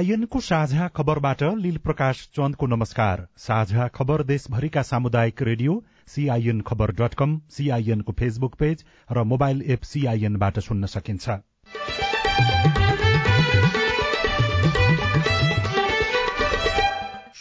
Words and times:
सीआईएनको 0.00 0.40
साझा 0.40 0.86
खबरबाट 0.88 1.42
लील 1.60 1.76
प्रकाश 1.76 2.20
चन्दको 2.36 2.66
नमस्कार। 2.66 3.26
साझा 3.36 3.88
खबर 3.88 4.22
देशभरिका 4.24 4.82
सामुदायिक 4.82 5.42
रेडियो 5.42 5.74
सीआईएन 6.08 6.60
खबर 6.64 6.92
डट 7.00 7.14
कम 7.14 7.40
सीआईएनको 7.50 8.12
फेसबुक 8.18 8.54
पेज 8.56 8.84
र 9.10 9.24
मोबाइल 9.26 9.62
एप 9.68 9.82
सीआईएनबाट 9.84 10.58
सुन्न 10.60 10.86
सकिन्छ। 10.88 11.28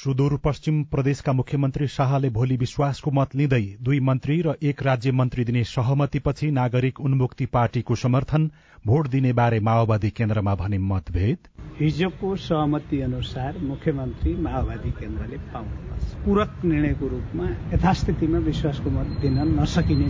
सुदूरपश्चिम 0.10 0.84
प्रदेशका 0.84 1.32
मुख्यमन्त्री 1.34 1.88
शाहले 1.88 2.30
भोलि 2.30 2.56
विश्वासको 2.58 3.12
मत 3.12 3.36
लिँदै 3.36 3.62
दुई 3.82 4.00
मन्त्री 4.00 4.38
र 4.42 4.54
एक 4.64 4.82
राज्य 4.84 5.12
मन्त्री 5.12 5.44
दिने 5.46 5.64
सहमतिपछि 5.64 6.50
नागरिक 6.52 7.00
उन्मुक्ति 7.00 7.46
पार्टीको 7.46 7.96
समर्थन 7.96 8.50
भोट 8.86 9.08
दिने 9.08 9.34
बारे 9.34 9.60
माओवादी 9.60 10.10
केन्द्रमा 10.10 10.56
भने 10.56 10.78
मतभेद? 10.78 11.38
हिजोको 11.80 12.36
सहमति 12.36 13.02
अनुसार 13.02 13.58
मुख्यमन्त्री 13.64 14.34
माओवादी 14.42 14.92
केन्द्रले 14.92 15.38
पाउनुपर्छ। 15.54 16.26
पूरक 16.26 16.66
निर्णयको 16.66 17.08
रूपमा 17.08 17.46
यथास्थितिमा 17.74 18.40
विश्वासको 18.50 18.90
मत 18.90 19.14
दिन 19.22 19.38
नसकिने 19.60 20.10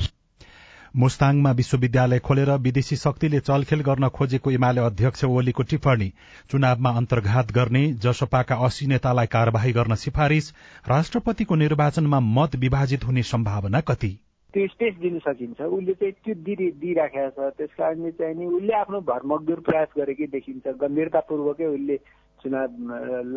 मुस्ताङमा 0.96 1.52
विश्वविद्यालय 1.52 2.20
खोलेर 2.20 2.50
विदेशी 2.58 2.96
शक्तिले 2.96 3.40
चलखेल 3.40 3.82
गर्न 3.82 4.08
खोजेको 4.10 4.52
एमाले 4.52 4.82
अध्यक्ष 4.82 5.24
ओलीको 5.26 5.64
टिप्पणी। 5.64 6.14
चुनावमा 6.52 6.90
अन्तर्घात 6.90 7.52
गर्ने 7.52 7.94
जसपाका 7.94 8.56
अस्सी 8.56 8.88
नेतालाई 8.88 9.26
कार्यवाही 9.26 9.72
गर्न 9.72 9.96
सिफारिश 9.96 10.54
राष्ट्रपतिको 10.90 11.56
निर्वाचनमा 11.56 12.20
मत 12.20 12.56
विभाजित 12.56 13.06
हुने 13.06 13.24
सम्भावना 13.24 13.82
कति? 13.82 14.20
त्यो 14.54 14.68
स्पेस 14.68 14.96
दिन 15.02 15.20
सकिन्छ। 15.20 15.62
उसले 15.62 15.94
चाहिँ 15.94 16.14
त्यो 16.26 16.36
दिइराखेको 16.74 17.50
छ। 17.50 17.54
त्यस 17.58 17.70
कारणले 17.78 18.12
चाहिँ 18.12 18.36
नि 18.36 18.46
उसले 18.46 18.74
आफ्नो 18.74 19.00
भरमग्दुर 19.02 19.60
प्रयास 19.60 19.88
गरेकै 19.98 20.28
देखिन्छ। 20.28 20.68
गम्भीरतापूर्वकै 20.68 21.66
उसले 21.66 21.98
चुनाव 22.42 22.70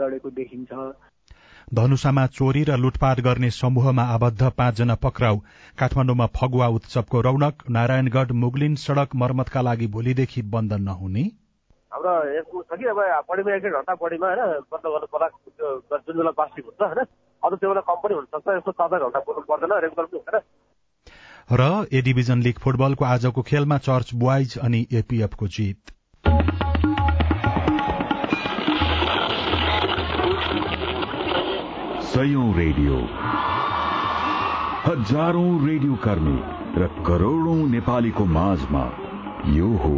लडेको 0.00 0.30
देखिन्छ। 0.30 0.72
धनुषामा 1.70 2.26
चोरी 2.28 2.62
र 2.64 2.76
लुटपाट 2.76 3.20
गर्ने 3.20 3.50
समूहमा 3.52 4.02
आबद्ध 4.14 4.50
पाँचजना 4.52 4.94
पक्राउ। 4.98 5.36
काठमाडौँमा 5.78 6.26
फगुवा 6.36 6.66
उत्सवको 6.76 7.20
रौनक 7.20 7.62
नारायणगढ़ 7.70 8.32
मुगलिन 8.34 8.74
सड़क 8.78 9.14
मर्मतका 9.14 9.60
लागि 9.62 9.86
भोलिदेखि 9.88 10.42
बन्द 10.52 10.72
नहुने। 10.82 11.24
हाम्रो 11.92 12.12
यसको 12.32 12.62
छ 12.62 12.78
कि 12.78 12.86
अब 12.88 13.00
बढीमा 13.28 13.54
एक 13.54 13.64
घन्टा 13.70 13.94
बढीमा 13.94 14.26
होइन 14.26 14.60
बन्द 14.72 14.86
गर्नु 14.86 15.06
पर्ला 15.12 15.28
जुन 15.98 16.16
बेला 16.16 16.30
प्लास्टिक 16.32 16.64
हुन्छ 16.64 16.82
होइन। 16.82 17.00
अरू 17.42 17.56
त्यो 17.56 17.68
बेला 17.68 17.80
कम्पनी 17.84 18.14
हुनसक्छ 18.14 18.48
यस्तो 18.56 18.72
चार 18.72 18.88
चार 18.90 19.00
घन्टा 19.00 19.20
बोल्नु 19.20 19.42
पर्दैन 19.48 19.72
रेगुलर 19.84 20.06
पनि 20.06 20.18
हुँदैन। 20.18 20.40
र 21.50 21.62
ए 21.92 22.00
डिभिजन 22.02 22.42
लीग 22.42 22.58
फुटबलको 22.58 23.04
आजको 23.04 23.42
खेलमा 23.44 23.78
चर्च 23.78 24.14
बोइज 24.16 24.58
अनि 24.58 24.86
एपीएफको 24.92 25.46
जित। 25.48 25.80
सयौं 32.12 32.48
रेडियो। 32.54 32.96
हजारौं 34.86 35.52
रेडियो 35.66 35.94
कर्मी 36.04 36.34
र 36.76 36.88
करोड़ौं 37.06 37.56
नेपालीको 37.68 38.24
माझमा 38.34 38.82
यो 39.52 39.68
हो 39.84 39.94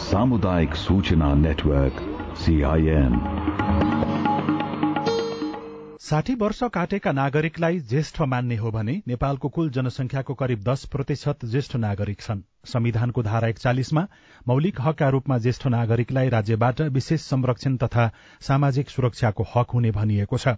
सामुदायिक 0.00 0.74
सूचना 0.76 1.34
नेटवर्क 1.36 2.02
सीआईएन 2.36 3.14
साठी 6.00 6.34
वर्ष 6.34 6.62
काटेका 6.74 7.12
नागरिकलाई 7.12 7.78
ज्येष्ठ 7.90 8.20
मान्ने 8.24 8.56
हो 8.56 8.70
भने 8.70 8.92
नेपालको 9.08 9.48
कुल 9.48 9.70
जनसंख्याको 9.70 10.34
करिब 10.34 10.60
दश 10.62 10.84
प्रतिशत 10.86 11.44
ज्येष्ठ 11.44 11.76
नागरिक 11.76 12.20
छन्। 12.20 12.42
संविधानको 12.64 13.22
धारा 13.22 13.48
एकचालिसमा 13.48 14.06
मौलिक 14.48 14.80
हकका 14.80 15.08
रूपमा 15.08 15.38
ज्येष्ठ 15.38 15.66
नागरिकलाई 15.66 16.28
राज्यबाट 16.28 16.80
विशेष 16.92 17.20
संरक्षण 17.22 17.76
तथा 17.76 18.10
सामाजिक 18.40 18.90
सुरक्षाको 18.90 19.46
हक 19.56 19.70
हुने 19.70 19.90
भनिएको 19.90 20.38
छ। 20.38 20.54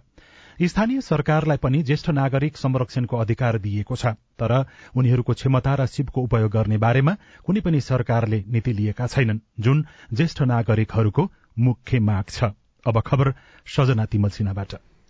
स्थानीय 0.59 1.01
सरकारलाई 1.01 1.57
पनि 1.57 1.81
ज्येष्ठ 1.83 2.09
नागरिक 2.09 2.57
संरक्षणको 2.57 3.17
अधिकार 3.17 3.57
दिइएको 3.57 3.95
छ 3.95 4.05
तर 4.39 4.53
उनीहरूको 4.95 5.33
क्षमता 5.33 5.75
र 5.75 5.85
सिपको 5.85 6.21
उपयोग 6.21 6.51
गर्ने 6.51 6.77
बारेमा 6.77 7.15
कुनै 7.45 7.61
पनि 7.61 7.81
सरकारले 7.81 8.43
नीति 8.47 8.73
लिएका 8.73 9.07
छैनन् 9.07 9.39
जुन 9.59 9.85
ज्येष्ठ 10.13 10.41
नागरिकहरूको 10.43 11.29
मुख्य 11.59 11.99
माग 11.99 12.25
छ। 12.29 12.51
अब 12.85 13.01
खबर 13.01 13.33
सजना 13.67 14.05
तिमल 14.05 14.29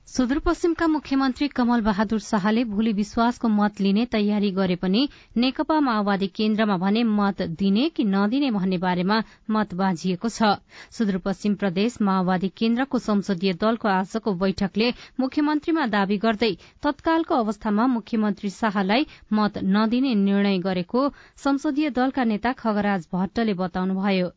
सुदूरपश्चिमका 0.09 0.85
मुख्यमन्त्री 0.87 1.47
कमल 1.57 1.81
बहादुर 1.85 2.19
शाहले 2.27 2.63
भोलि 2.65 2.91
विश्वासको 2.99 3.47
मत 3.49 3.81
लिने 3.81 4.05
तयारी 4.13 4.49
गरे 4.51 4.75
पनि 4.81 5.01
नेकपा 5.37 5.79
माओवादी 5.87 6.27
केन्द्रमा 6.37 6.77
भने 6.83 7.03
मत 7.09 7.41
दिने 7.59 7.83
कि 7.93 8.03
नदिने 8.05 8.49
भन्ने 8.51 8.77
बारेमा 8.85 9.19
मत 9.49 9.73
बाँझिएको 9.81 10.29
छ। 10.29 10.49
सुदूरपश्चिम 10.97 11.55
प्रदेश 11.61 12.01
माओवादी 12.01 12.49
केन्द्रको 12.57 13.03
संसदीय 13.05 13.53
दलको 13.61 13.87
आजको 13.89 14.33
बैठकले 14.41 14.89
मुख्यमन्त्रीमा 15.19 15.85
दावी 15.93 16.17
गर्दै 16.25 16.53
तत्कालको 16.81 17.41
अवस्थामा 17.45 17.87
मुख्यमन्त्री 17.93 18.49
शाहलाई 18.57 19.07
मत 19.33 19.63
नदिने 19.77 20.15
निर्णय 20.25 20.57
गरेको 20.65 21.07
संसदीय 21.45 21.89
दलका 22.01 22.23
नेता 22.33 22.57
खगराज 22.57 23.07
भट्टले 23.13 23.59
बताउनुभयो। 23.61 24.29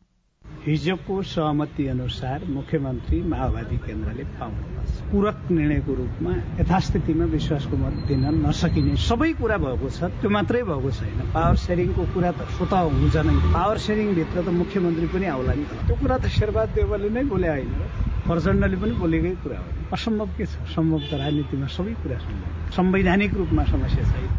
हिजोको 0.63 1.21
सहमति 1.27 1.87
अनुसार 1.87 2.43
मुख्यमन्त्री 2.49 3.17
माओवादी 3.31 3.77
केन्द्रले 3.83 4.23
पाउनुपर्छ 4.39 5.11
पूरक 5.11 5.39
निर्णयको 5.51 5.93
रूपमा 5.93 6.35
यथास्थितिमा 6.59 7.25
विश्वासको 7.35 7.77
मत 7.77 7.95
दिन 8.07 8.23
नसकिने 8.45 8.95
सबै 8.95 9.31
कुरा 9.43 9.57
भएको 9.59 9.89
छ 9.91 10.07
त्यो 10.23 10.29
मात्रै 10.31 10.61
भएको 10.69 10.91
छैन। 10.99 11.19
पावर 11.35 11.55
सेयरिङको 11.65 12.03
कुरा 12.13 12.31
त 12.31 12.47
स्वत 12.55 12.73
हुन्छ 12.95 13.15
नै। 13.27 13.35
पावर 13.51 13.77
सेयरिङभित्र 13.87 14.37
त 14.39 14.55
मुख्यमन्त्री 14.61 15.07
पनि 15.11 15.25
आउला 15.35 15.53
नि 15.59 15.65
त्यो 15.83 15.95
कुरा 15.99 16.17
त 16.23 16.31
शेरबहादुर 16.37 16.75
देवले 16.79 17.09
नै 17.11 17.23
बोले 17.27 17.47
होइन। 17.51 17.75
प्रचण्डले 18.23 18.77
पनि 18.79 18.93
बोलेकै 19.03 19.35
कुरा 19.43 19.59
हो। 19.59 19.67
असम्भव 19.91 20.29
के 20.39 20.45
छ? 20.47 20.55
सम्भव 20.71 21.01
त 21.11 21.13
राजनीतिमा 21.19 21.67
सबै 21.75 21.93
कुरा 21.99 22.17
सम्भव। 22.23 22.49
संवैधानिक 22.71 23.31
रूपमा 23.35 23.63
समस्या 23.67 24.03
छैन 24.15 24.31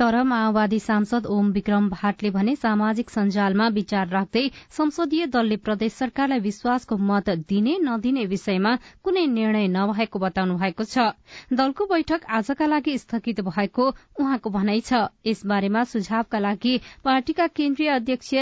तर 0.00 0.22
माओवादी 0.22 0.78
सांसद 0.80 1.26
ओम 1.28 1.50
विक्रम 1.52 1.88
भाटले 1.90 2.28
भने 2.30 2.54
सामाजिक 2.56 3.10
सञ्जालमा 3.10 3.66
विचार 3.68 4.06
राख्दै 4.08 4.42
संसदीय 4.76 5.26
दलले 5.26 5.56
प्रदेश 5.66 5.92
सरकारलाई 5.94 6.40
विश्वासको 6.40 6.96
मत 7.10 7.28
दिने 7.50 7.74
नदिने 7.82 8.24
विषयमा 8.26 8.72
कुनै 9.04 9.26
निर्णय 9.34 9.68
नभएको 9.74 10.18
बताउनु 10.18 10.56
भएको 10.56 10.84
छ। 10.84 11.04
दलको 11.52 11.88
बैठक 11.92 12.24
आजका 12.38 12.66
लागि 12.66 12.96
स्थगित 12.98 13.44
भएको 13.50 13.90
उहाँको 14.20 14.54
भनाइ 14.56 14.80
छ। 14.88 15.04
यसबारेमा 15.26 15.84
सुझावका 15.92 16.38
लागि 16.40 16.74
पार्टीका 17.04 17.46
केन्द्रीय 17.60 17.94
अध्यक्ष 17.94 18.34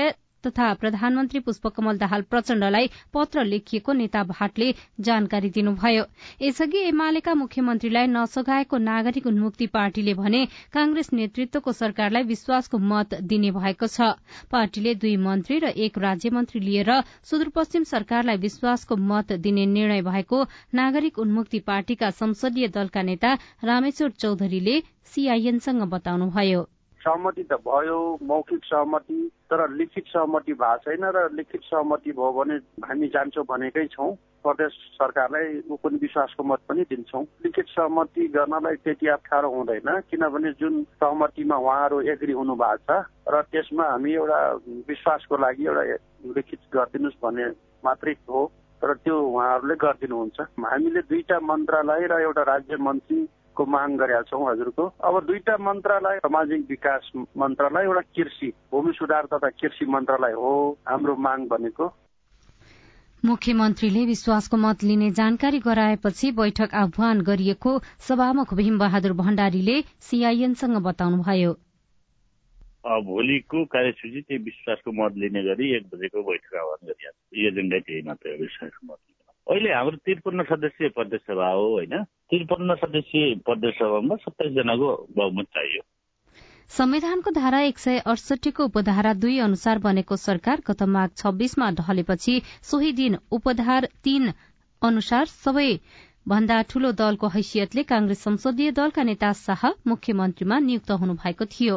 तथा 0.49 0.73
प्रधानमन्त्री 0.81 1.41
पुष्पकमल 1.41 1.99
दाहाल 1.99 2.23
प्रचण्डलाई 2.31 2.91
पत्र 3.15 3.45
लेखिएको 3.45 3.93
नेता 3.93 4.23
भाटले 4.25 4.73
जानकारी 5.01 5.51
दिनुभयो। 5.51 6.05
यसअघि 6.43 6.79
एमालेका 6.89 7.35
मुख्यमन्त्रीलाई 7.35 8.07
नसघाएको 8.09 8.79
नागरिक 8.81 9.27
उन्मुक्ति 9.27 9.67
पार्टीले 9.69 10.15
भने 10.15 10.45
कांग्रेस 10.73 11.13
नेतृत्वको 11.13 11.73
सरकारलाई 11.73 12.23
विश्वासको 12.25 12.79
मत 12.81 13.15
दिने 13.23 13.51
भएको 13.53 13.87
छ। 13.89 14.15
पार्टीले 14.51 14.95
दुई 14.97 15.17
मन्त्री 15.19 15.59
र 15.59 15.73
एक 15.79 15.99
राज्य 15.99 16.31
मन्त्री 16.31 16.61
लिएर 16.61 16.91
सुदूरपश्चिम 17.25 17.85
सरकारलाई 17.85 18.37
विश्वासको 18.39 18.97
मत 18.97 19.33
दिने 19.39 19.67
निर्णय 19.69 20.03
भएको 20.03 20.43
नागरिक 20.75 21.19
उन्मुक्ति 21.19 21.59
पार्टीका 21.69 22.11
संसदीय 22.15 22.69
दलका 22.71 23.03
नेता 23.03 23.37
रामेश्वर 23.65 24.11
चौधरीले 24.19 24.81
सीआईएनसँग 25.15 25.83
बताउनुभयो। 25.91 26.67
सहमति 27.01 27.43
त 27.43 27.59
भयो 27.65 27.99
मौखिक 28.23 28.65
सहमति 28.65 29.19
तर 29.51 29.61
लिखित 29.73 30.05
सहमति 30.09 30.53
भएको 30.55 30.77
छैन 30.85 31.05
र 31.17 31.29
लिखित 31.35 31.61
सहमति 31.65 32.13
भयो 32.13 32.33
भने 32.33 32.57
हामी 32.87 33.09
जान्छौँ 33.09 33.45
भनेकै 33.45 33.87
छौँ। 33.89 34.15
प्रदेश 34.45 34.73
सरकारलाई 34.95 35.77
पनि 35.77 35.97
विश्वासको 35.99 36.43
मत 36.45 36.61
पनि 36.69 36.83
दिन्छौँ। 36.91 37.23
लिखित 37.45 37.67
सहमति 37.69 38.27
गर्नलाई 38.29 38.77
त्यति 38.85 39.07
अप्ठ्यारो 39.09 39.49
हुँदैन 39.51 39.89
किनभने 40.11 40.53
जुन 40.61 40.83
सहमतिमा 40.97 41.57
उहाँहरू 41.57 42.01
एग्री 42.13 42.33
हुनु 42.33 42.55
भएको 42.55 43.01
छ 43.03 43.35
र 43.35 43.43
त्यसमा 43.51 43.85
हामी 43.85 44.13
एउटा 44.15 44.41
विश्वासको 44.89 45.37
लागि 45.37 45.67
एउटा 45.67 45.83
लिखित 46.37 46.61
गरिदिनुहोस् 46.75 47.23
भन्ने 47.23 47.47
मात्रै 47.85 48.15
हो 48.29 48.47
तर 48.83 48.95
त्यो 48.95 49.15
उहाँहरूले 49.19 49.75
गरिदिनुहुन्छ। 49.75 50.39
हामीले 50.65 51.01
दुईटा 51.11 51.39
मन्त्रालय 51.43 52.07
र 52.07 52.21
एउटा 52.23 52.43
राज्य 52.43 52.77
मन्त्री 52.79 53.19
को 53.59 53.67
माग 53.67 53.97
गरेका 53.99 54.23
छौँ 54.31 54.45
हजुरको। 54.51 54.85
अब 55.05 55.21
दुईटा 55.27 55.57
मन्त्रालय 55.61 56.19
सामाजिक 56.19 56.67
विकास 56.69 57.11
मन्त्रालय 57.37 57.85
एउटा 57.85 58.01
कृषि 58.17 58.53
भूमि 58.73 58.93
सुधार 58.95 59.27
तथा 59.35 59.49
कृषि 59.61 59.87
मन्त्रालय 59.87 60.33
हो 60.33 60.53
हाम्रो 60.89 61.17
माग 61.27 61.49
भनेको। 61.51 61.87
मुख्यमन्त्रीले 63.23 64.05
विश्वासको 64.07 64.57
मत 64.57 64.83
लिने 64.85 65.11
जानकारी 65.13 65.59
गराएपछि 65.61 66.31
बैठक 66.33 66.75
आह्वान 66.81 67.23
गरिएको 67.29 67.73
सभामुख 68.09 68.55
भीमबहादुर 68.55 69.13
भण्डारीले 69.23 69.81
सीआईएनसँग 70.09 70.77
बताउनुभयो। 70.85 71.53
भोलिको 73.07 73.65
कार्यसूची 73.73 74.21
त्यही 74.21 74.43
विश्वासको 74.45 74.93
मत 74.95 75.17
लिने 75.19 75.43
गरी 75.45 75.67
एक 75.77 75.87
बजेको 75.93 76.23
बैठक 76.23 76.55
आह्वान 76.57 76.87
गरिएको। 76.89 77.47
एजेन्डा 77.49 77.79
त्यही 77.79 78.03
मात्रै 78.07 78.33
हो 78.33 78.39
विश्वासको 78.41 78.87
मत। 78.87 78.99
अहिले 79.49 79.71
हाम्रो 79.73 79.97
त्रिपन्न 80.05 80.43
सदस्यीय 80.45 80.89
प्रदेश 80.89 81.21
सभा 81.21 81.49
हो 81.51 81.69
होइन? 81.69 82.03
त्रिपन्न 82.31 82.75
सदस्यीय 82.75 83.35
प्रदेश 83.47 83.75
सभामा 83.75 84.17
सत्ताइस 84.17 84.53
जनाको 84.55 84.89
बहुमत 85.17 85.47
चाहियो। 85.55 85.83
संविधानको 86.71 87.31
धारा 87.31 87.61
एक 87.61 87.79
सय 87.79 87.99
अडसठीको 88.07 88.65
उपधारा 88.65 89.13
दुई 89.15 89.39
अनुसार 89.41 89.79
बनेको 89.79 90.17
सरकार 90.19 90.63
गत 90.67 90.83
माघ 90.95 91.09
छब्बीसमा 91.17 91.71
ढलेपछि 91.81 92.35
सोही 92.63 92.93
दिन 92.93 93.19
उपधार 93.33 93.89
तीन 94.05 94.33
अनुसार 94.83 95.25
सबै 95.27 95.71
भन्दा 96.29 96.63
ठूलो 96.71 96.93
दलको 96.93 97.29
हैसियतले 97.29 97.83
कांग्रेस 97.89 98.23
संसदीय 98.23 98.71
दलका 98.77 99.03
नेता 99.03 99.33
शाह 99.39 99.63
मुख्यमन्त्रीमा 99.87 100.59
नियुक्त 100.61 100.91
हुनुभएको 101.01 101.45
थियो। 101.55 101.77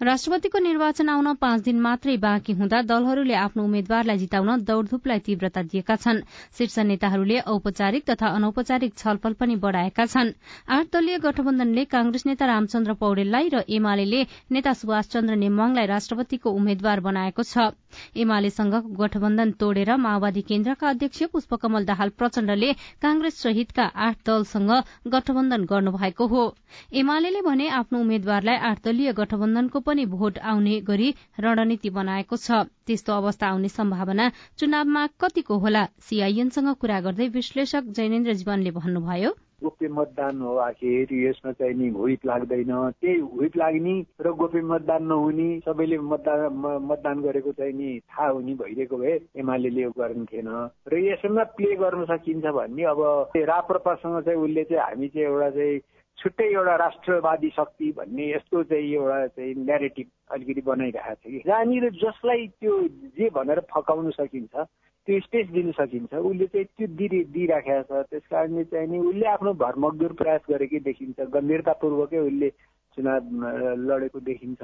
राष्ट्रपतिको 0.00 0.58
निर्वाचन 0.58 1.08
आउन 1.08 1.32
पाँच 1.40 1.60
दिन 1.64 1.78
मात्रै 1.80 2.16
बाँकी 2.20 2.52
हुँदा 2.52 2.80
दलहरूले 2.84 3.34
आफ्नो 3.34 3.62
उम्मेद्वारलाई 3.64 4.18
जिताउन 4.18 4.64
दौड़धूपलाई 4.64 5.18
तीव्रता 5.18 5.62
दिएका 5.64 5.96
छन्। 5.96 6.20
शीर्ष 6.52 6.78
नेताहरूले 6.84 7.38
औपचारिक 7.48 8.04
तथा 8.04 8.28
अनौपचारिक 8.28 8.92
छलफल 8.94 9.32
पनि 9.40 9.56
बढ़ाएका 9.56 10.04
छन्। 10.06 10.32
आठ 10.68 10.86
दलीय 10.92 11.18
गठबन्धनले 11.18 11.84
कांग्रेस 11.86 12.26
नेता 12.26 12.46
रामचन्द्र 12.46 12.92
पौडेललाई 13.00 13.48
र 13.48 13.64
एमाले 13.66 14.20
नेता 14.52 14.72
सुभाष 14.76 15.08
चन्द्र 15.08 15.34
नेमाङलाई 15.34 15.86
राष्ट्रपतिको 15.88 16.50
उम्मेद्वार 16.52 17.00
बनाएको 17.00 17.42
छ। 17.42 17.72
एमालेसँगको 18.20 18.92
गठबन्धन 19.00 19.50
तोडेर 19.56 19.96
माओवादी 19.96 20.42
केन्द्रका 20.44 20.88
अध्यक्ष 20.88 21.22
पुष्पकमल 21.32 21.84
दाहाल 21.88 22.08
प्रचण्डले 22.12 22.72
कांग्रेस 23.00 23.40
सहितका 23.40 23.84
आठ 23.96 24.16
दलसँग 24.28 24.70
गठबन्धन 25.08 25.64
गर्नुभएको 25.64 26.26
हो। 26.28 26.44
एमाले 26.92 27.40
भने 27.40 27.68
आफ्नो 27.80 28.00
उम्मेद्वारलाई 28.00 28.56
आठ 28.60 28.84
दलीय 28.84 29.12
गठबन्धनको 29.16 29.84
पनि 29.86 30.06
भोट 30.06 30.38
आउने 30.52 30.80
गरी 30.90 31.14
रणनीति 31.40 31.90
बनाएको 31.90 32.36
छ। 32.36 32.66
त्यस्तो 32.86 33.12
अवस्था 33.12 33.46
आउने 33.46 33.68
सम्भावना 33.68 34.30
चुनावमा 34.58 35.06
कतिको 35.20 35.58
होला? 35.58 35.84
सीआईएनसँग 36.02 36.74
कुरा 36.80 37.00
गर्दै 37.00 37.28
विश्लेषक 37.40 37.92
जैनेन्द्र 37.96 38.32
जीवनले 38.42 38.70
भन्नुभयो। 38.78 39.32
गोप्य 39.62 39.88
मतदान 39.88 40.40
हो 40.40 40.54
आखिर 40.60 41.12
यसमा 41.16 41.52
चाहिँ 41.52 41.74
नि 41.74 41.88
हुइप 41.88 42.26
लाग्दैन। 42.26 42.72
त्यही 43.00 43.16
हुइप 43.34 43.56
लाग्ने 43.56 43.94
र 44.20 44.32
गोप्य 44.36 44.60
मतदान 44.60 45.02
नहुने 45.08 45.48
सबैले 45.64 45.98
मतदान 45.98 46.40
मतदान 46.90 47.22
गरेको 47.22 47.52
चाहिँ 47.52 47.72
नि 47.72 47.88
थाहा 48.04 48.28
हुने 48.28 48.54
भइरहेको 48.54 48.96
भए 48.96 49.14
एमाले 49.40 49.68
यो 49.82 49.90
थिएन। 49.96 50.48
र 50.92 50.98
यसमा 51.08 51.44
प्ले 51.56 51.74
गर्न 51.76 52.04
सकिन्छ 52.04 52.44
भन्ने 52.44 52.84
अब 52.84 53.00
राप्रपासँग 53.48 54.20
चाहिँ 54.24 54.38
उसले 54.38 54.64
चाहिँ 54.64 54.82
हामी 54.82 55.08
चाहिँ 55.08 55.26
एउटा 55.26 55.50
चाहिँ 55.50 55.80
छुट्टै 56.18 56.44
एउटा 56.52 56.74
राष्ट्रवादी 56.76 57.50
शक्ति 57.56 57.90
भन्ने 57.96 58.30
यस्तो 58.32 58.62
चाहिँ 58.64 58.92
एउटा 58.94 59.26
चाहिँ 59.26 59.54
नेरेटिभ 59.64 60.08
अलिकति 60.32 60.60
बनाइरहेको 60.66 61.14
छ 61.14 61.30
कि। 61.30 61.42
जहाँनिर 61.46 61.90
जसलाई 62.02 62.46
त्यो 62.60 62.74
जे 63.18 63.28
भनेर 63.36 63.60
फकाउन 63.72 64.10
सकिन्छ 64.10 64.54
त्यो 64.56 65.20
स्पेस 65.20 65.46
दिन 65.52 65.70
सकिन्छ 65.72 66.14
उसले 66.14 66.46
चाहिँ 66.46 66.66
त्यो 66.66 66.86
दि 66.96 67.08
दिइराखेको 67.36 68.02
छ। 68.02 68.06
त्यस 68.10 68.26
कारणले 68.30 68.64
चाहिँ 68.64 68.88
नि 68.90 68.98
उसले 68.98 69.26
आफ्नो 69.28 69.52
भरमग्दुर 69.54 70.12
प्रयास 70.20 70.42
गरेकै 70.50 70.80
देखिन्छ 70.88 71.18
गम्भीरतापूर्वकै 71.36 72.18
उसले 72.18 72.48
चुनाव 72.96 73.20
लडेको 73.86 74.20
देखिन्छ। 74.20 74.62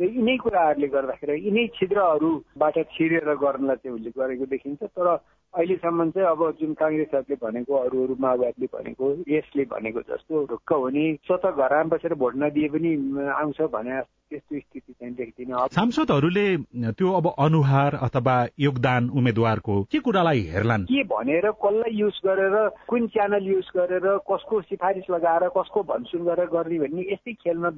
र 0.00 0.04
यिनै 0.04 0.36
कुराहरूले 0.36 0.88
गर्दाखेरि 0.92 1.34
यिनै 1.46 1.66
छिद्रहरूबाट 1.76 2.76
छिरेर 2.96 3.28
गर्नलाई 3.36 3.76
चाहिँ 3.76 3.96
उसले 3.96 4.10
गरेको 4.16 4.46
देखिन्छ 4.48 4.82
तर 4.82 5.08
अहिलेसम्म 5.56 6.10
चाहिँ 6.10 6.28
अब 6.28 6.40
जुन 6.60 6.72
काङ्ग्रेसहरूले 6.74 7.36
भनेको 7.42 7.74
अरू 7.76 8.02
अरू 8.04 8.16
माओवादीले 8.20 8.66
भनेको 8.72 9.06
यसले 9.28 9.64
भनेको 9.70 10.00
जस्तो 10.10 10.44
ढुक्क 10.50 10.72
हुने 10.74 11.04
स्वत 11.26 11.46
घरमा 11.48 11.82
बसेर 11.92 12.14
भोट 12.14 12.36
नदिए 12.36 12.68
पनि 12.68 12.92
आउँछ 13.32 13.60
भने 13.72 14.00
त्यस्तो 14.30 14.58
स्थिति 14.58 14.92
चाहिँ 14.92 15.14
देख्दिनँ। 15.14 15.66
सांसदहरूले 15.72 16.46
त्यो 16.92 17.12
अब 17.12 17.26
अनुहार 17.38 17.94
अथवा 18.02 18.36
योगदान 18.58 19.08
उम्मेद्वारको 19.10 19.82
के 19.92 19.98
कुरालाई 19.98 20.40
हेर्लान्? 20.52 20.84
के 20.84 21.02
भनेर 21.04 21.50
कसलाई 21.64 21.94
युज 21.94 22.20
गरेर 22.26 22.56
कुन 22.88 23.06
च्यानल 23.16 23.46
युज 23.46 23.70
गरेर 23.76 24.06
कसको 24.30 24.60
सिफारिस 24.60 25.10
लगाएर 25.10 25.48
कसको 25.56 25.82
भनसुन 25.92 26.24
गरेर 26.24 26.52
गर्ने 26.52 26.78
भन्ने 26.78 27.08
यस्तै 27.12 27.32
खेलमा 27.32 27.70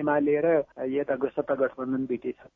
एमाले 0.00 0.40
र 0.44 0.56
यता 0.96 1.14
सत्ता 1.28 1.54
गठबन्धन 1.54 2.06
बिटे 2.06 2.32
छ 2.32 2.46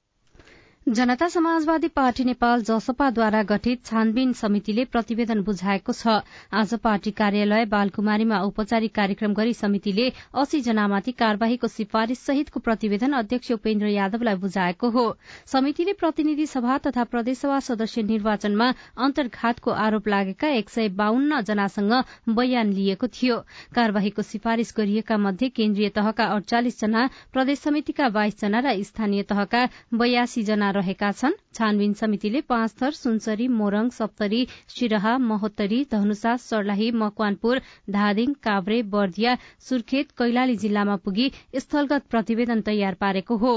जनता 0.86 1.26
समाजवादी 1.28 1.88
पार्टी 1.88 2.24
नेपाल 2.24 2.62
जसपाद्वारा 2.62 3.42
गठित 3.50 3.84
छानबिन 3.86 4.32
समितिले 4.34 4.84
प्रतिवेदन 4.86 5.40
बुझाएको 5.42 5.92
छ। 5.92 6.14
आज 6.52 6.74
पार्टी 6.82 7.10
कार्यालय 7.14 7.64
बालकुमारीमा 7.70 8.38
औपचारिक 8.42 8.94
कार्यक्रम 8.94 9.34
गरी 9.34 9.52
समितिले 9.54 10.06
अस्सी 10.34 10.60
जनामाथि 10.60 11.12
कार्यवाहीको 11.14 11.68
सिफारिश 11.68 12.18
सहितको 12.20 12.60
प्रतिवेदन 12.60 13.12
अध्यक्ष 13.14 13.52
उपेन्द्र 13.52 13.86
यादवलाई 13.88 14.34
बुझाएको 14.42 14.90
हो। 14.90 15.04
समितिले 15.46 15.92
प्रतिनिधि 16.02 16.46
सभा 16.46 16.78
तथा 16.86 17.04
प्रदेशसभा 17.14 17.60
सदस्य 17.62 18.02
निर्वाचनमा 18.02 18.68
अन्तर्घातको 18.98 19.70
आरोप 19.86 20.08
लागेका 20.08 20.48
एक 20.56 20.70
सय 20.70 20.88
बाहन्न 20.98 21.40
जनासँग 21.42 21.94
बयान 22.34 22.72
लिएको 22.72 23.06
थियो। 23.12 23.38
कार्यवाहीको 23.74 24.22
सिफारिश 24.24 24.74
गरिएका 24.76 25.18
मध्ये 25.20 25.48
केन्द्रीय 25.60 25.88
तहका 25.94 26.26
अडचालिस 26.34 26.80
जना 26.80 27.08
प्रदेश 27.32 27.58
समितिका 27.60 28.08
बाइस 28.18 28.40
जना 28.40 28.66
र 28.66 28.76
स्थानीय 28.82 29.22
तहका 29.30 29.64
बयासी 29.94 30.42
जना 30.42 30.70
रहेका 30.72 31.10
छन्। 31.12 31.34
छानबिन 31.54 31.92
समितिले 31.94 32.40
पाँच 32.48 32.74
थर 32.80 32.90
सुनसरी 32.94 33.48
मोरङ 33.50 33.88
सप्तरी 33.92 34.40
सिरहा 34.68 35.16
महोत्तरी 35.20 35.78
धनुषा 35.90 36.36
सर्लाही 36.38 36.90
मकवानपुर 36.96 37.60
धादिङ 37.90 38.32
काभ्रे 38.42 38.82
बर्दिया 38.88 39.36
सुर्खेत 39.68 40.10
कैलाली 40.18 40.56
जिल्लामा 40.64 40.96
पुगी 41.04 41.30
स्थलगत 41.58 42.10
प्रतिवेदन 42.10 42.60
तयार 42.62 42.94
पारेको 43.00 43.36
हो। 43.36 43.54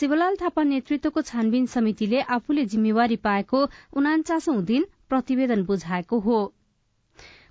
शिवलाल 0.00 0.36
थापा 0.42 0.62
नेतृत्वको 0.64 1.22
छानबिन 1.24 1.66
समितिले 1.68 2.20
आफूले 2.32 2.64
जिम्मेवारी 2.66 3.16
पाएको 3.22 3.64
उनाचासौं 3.96 4.64
दिन 4.64 4.86
प्रतिवेदन 5.08 5.64
बुझाएको 5.64 6.18
हो। 6.20 6.42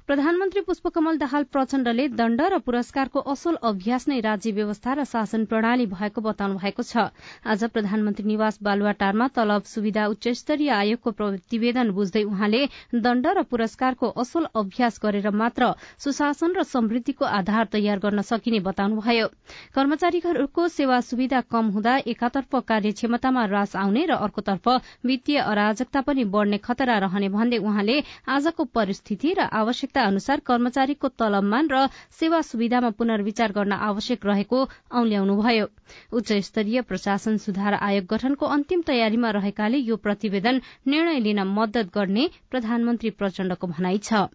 प्रधानमन्त्री 0.07 0.61
पुष्पकमल 0.61 1.17
दाहाल 1.17 1.43
प्रचण्डले 1.47 2.07
दण्ड 2.19 2.41
र 2.51 2.57
पुरस्कारको 2.59 3.19
असल 3.33 3.55
अभ्यास 3.63 4.05
नै 4.07 4.19
राज्य 4.21 4.51
व्यवस्था 4.51 4.93
र 4.99 5.03
शासन 5.07 5.43
प्रणाली 5.47 5.85
भएको 5.87 6.21
बताउनु 6.21 6.57
भएको 6.59 6.83
छ। 6.83 7.07
आज 7.47 7.63
प्रधानमन्त्री 7.71 8.25
निवास 8.27 8.57
बालुवाटारमा 8.59 9.27
तलब 9.31 9.63
सुविधा 9.63 10.07
उच्च 10.11 10.27
स्तरीय 10.35 10.69
आयोगको 10.75 11.11
प्रतिवेदन 11.11 11.91
बुझ्दै 11.95 12.23
उहाँले 12.23 12.61
दण्ड 12.99 13.27
र 13.31 13.43
पुरस्कारको 13.47 14.09
असल 14.19 14.47
अभ्यास 14.53 14.99
गरेर 14.99 15.29
मात्र 15.31 15.71
सुशासन 16.03 16.51
र 16.51 16.63
समृद्धिको 16.67 17.25
आधार 17.39 17.71
तयार 17.71 18.03
गर्न 18.03 18.21
सकिने 18.27 18.59
बताउनुभयो। 18.67 19.27
कर्मचारीहरूको 19.71 20.67
सेवा 20.67 20.99
सुविधा 21.01 21.41
कम 21.47 21.71
हुँदा 21.71 21.95
एकातर्फ 22.07 22.59
कार्यक्षमतामा 22.67 23.45
ह्रास 23.47 23.75
आउने 23.85 24.05
र 24.11 24.19
अर्कोतर्फ 24.19 24.67
वित्तीय 25.05 25.39
अराजकता 25.47 26.01
पनि 26.03 26.23
बढ़ने 26.35 26.57
खतरा 26.59 26.99
रहने 27.07 27.29
भन्दै 27.39 27.63
उहाँले 27.63 27.97
आजको 28.35 28.63
परिस्थिति 28.75 29.33
र 29.39 29.49
आवश्यक 29.63 29.91
आवश्यकता 29.93 30.09
अनुसार 30.09 30.39
कर्मचारीको 30.41 31.07
तलबमान 31.21 31.67
र 31.69 31.81
सेवा 32.17 32.39
सुविधामा 32.41 32.89
पुनर्विचार 32.97 33.51
गर्न 33.53 33.73
आवश्यक 33.87 34.25
रहेको 34.25 34.61
औल्याउनुभयो। 34.91 35.65
उच्च 36.11 36.31
स्तरीय 36.49 36.81
प्रशासन 36.89 37.37
सुधार 37.37 37.73
आयोग 37.79 38.05
गठनको 38.09 38.45
अन्तिम 38.57 38.81
तयारीमा 38.89 39.29
रहेकाले 39.37 39.77
यो 39.85 39.95
प्रतिवेदन 40.01 40.61
निर्णय 40.87 41.19
लिन 41.21 41.45
मद्दत 41.53 41.93
गर्ने 41.93 42.29
प्रधानमन्त्री 42.49 43.09
प्रचण्डको 43.19 43.67
भनाइ 43.69 43.97
छ। 43.99 44.25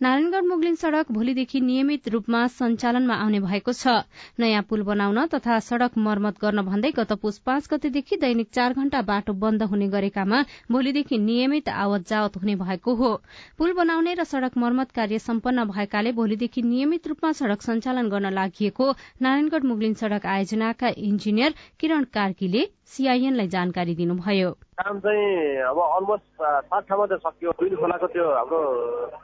नारायणगढ़ 0.00 0.42
मुगलिन 0.44 0.74
सड़क 0.74 1.10
भोलिदेखि 1.12 1.60
नियमित 1.60 2.08
रूपमा 2.08 2.46
सञ्चालनमा 2.48 3.14
आउने 3.16 3.38
भएको 3.40 3.72
छ। 3.72 3.94
नयाँ 4.38 4.62
पुल 4.68 4.82
बनाउन 4.84 5.24
तथा 5.26 5.58
सड़क 5.58 5.96
मर्मत 5.98 6.40
गर्न 6.40 6.62
भन्दै 6.62 6.90
गत 6.92 7.12
पुस 7.22 7.38
पाँच 7.40 7.68
गतेदेखि 7.70 8.16
दैनिक 8.16 8.48
चार 8.52 8.72
घण्टा 8.74 9.00
बाटो 9.02 9.32
बन्द 9.34 9.62
हुने 9.64 9.88
गरेकामा 9.88 10.42
भोलिदेखि 10.70 11.18
नियमित 11.18 11.68
आवत 11.68 12.08
जावत 12.08 12.36
हुने 12.36 12.56
भएको 12.56 12.94
हो। 12.94 13.14
पुल 13.58 13.72
बनाउने 13.72 14.14
र 14.14 14.24
सड़क 14.26 14.58
मर्मत 14.58 14.90
कार्य 14.92 15.18
सम्पन्न 15.18 15.64
भएकाले 15.72 16.12
भोलिदेखि 16.12 16.62
नियमित 16.62 17.08
रूपमा 17.08 17.32
सड़क 17.32 17.62
सञ्चालन 17.62 18.08
गर्न 18.10 18.32
लागि 18.34 18.70
नारायणगढ़ 18.76 19.64
मुगलिन 19.64 19.94
सड़क 19.96 20.26
आयोजनाका 20.26 20.92
इन्जिनियर 21.08 21.54
किरण 21.80 22.04
कार्कीले 22.12 22.68
सीआईएनलाई 22.86 23.48
जानकारी 23.50 23.94
दिनुभयो। 23.98 24.50
काम 24.78 24.98
चाहिँ 25.02 25.58
अब 25.70 25.78
अलमोस्ट 25.78 26.26
सात 26.38 26.82
ठाउँमा 26.86 27.06
चाहिँ 27.06 27.22
सक्यो। 27.26 27.50
दुई 27.58 27.76
खोलाको 27.82 28.06
त्यो 28.14 28.24
हाम्रो 28.30 28.60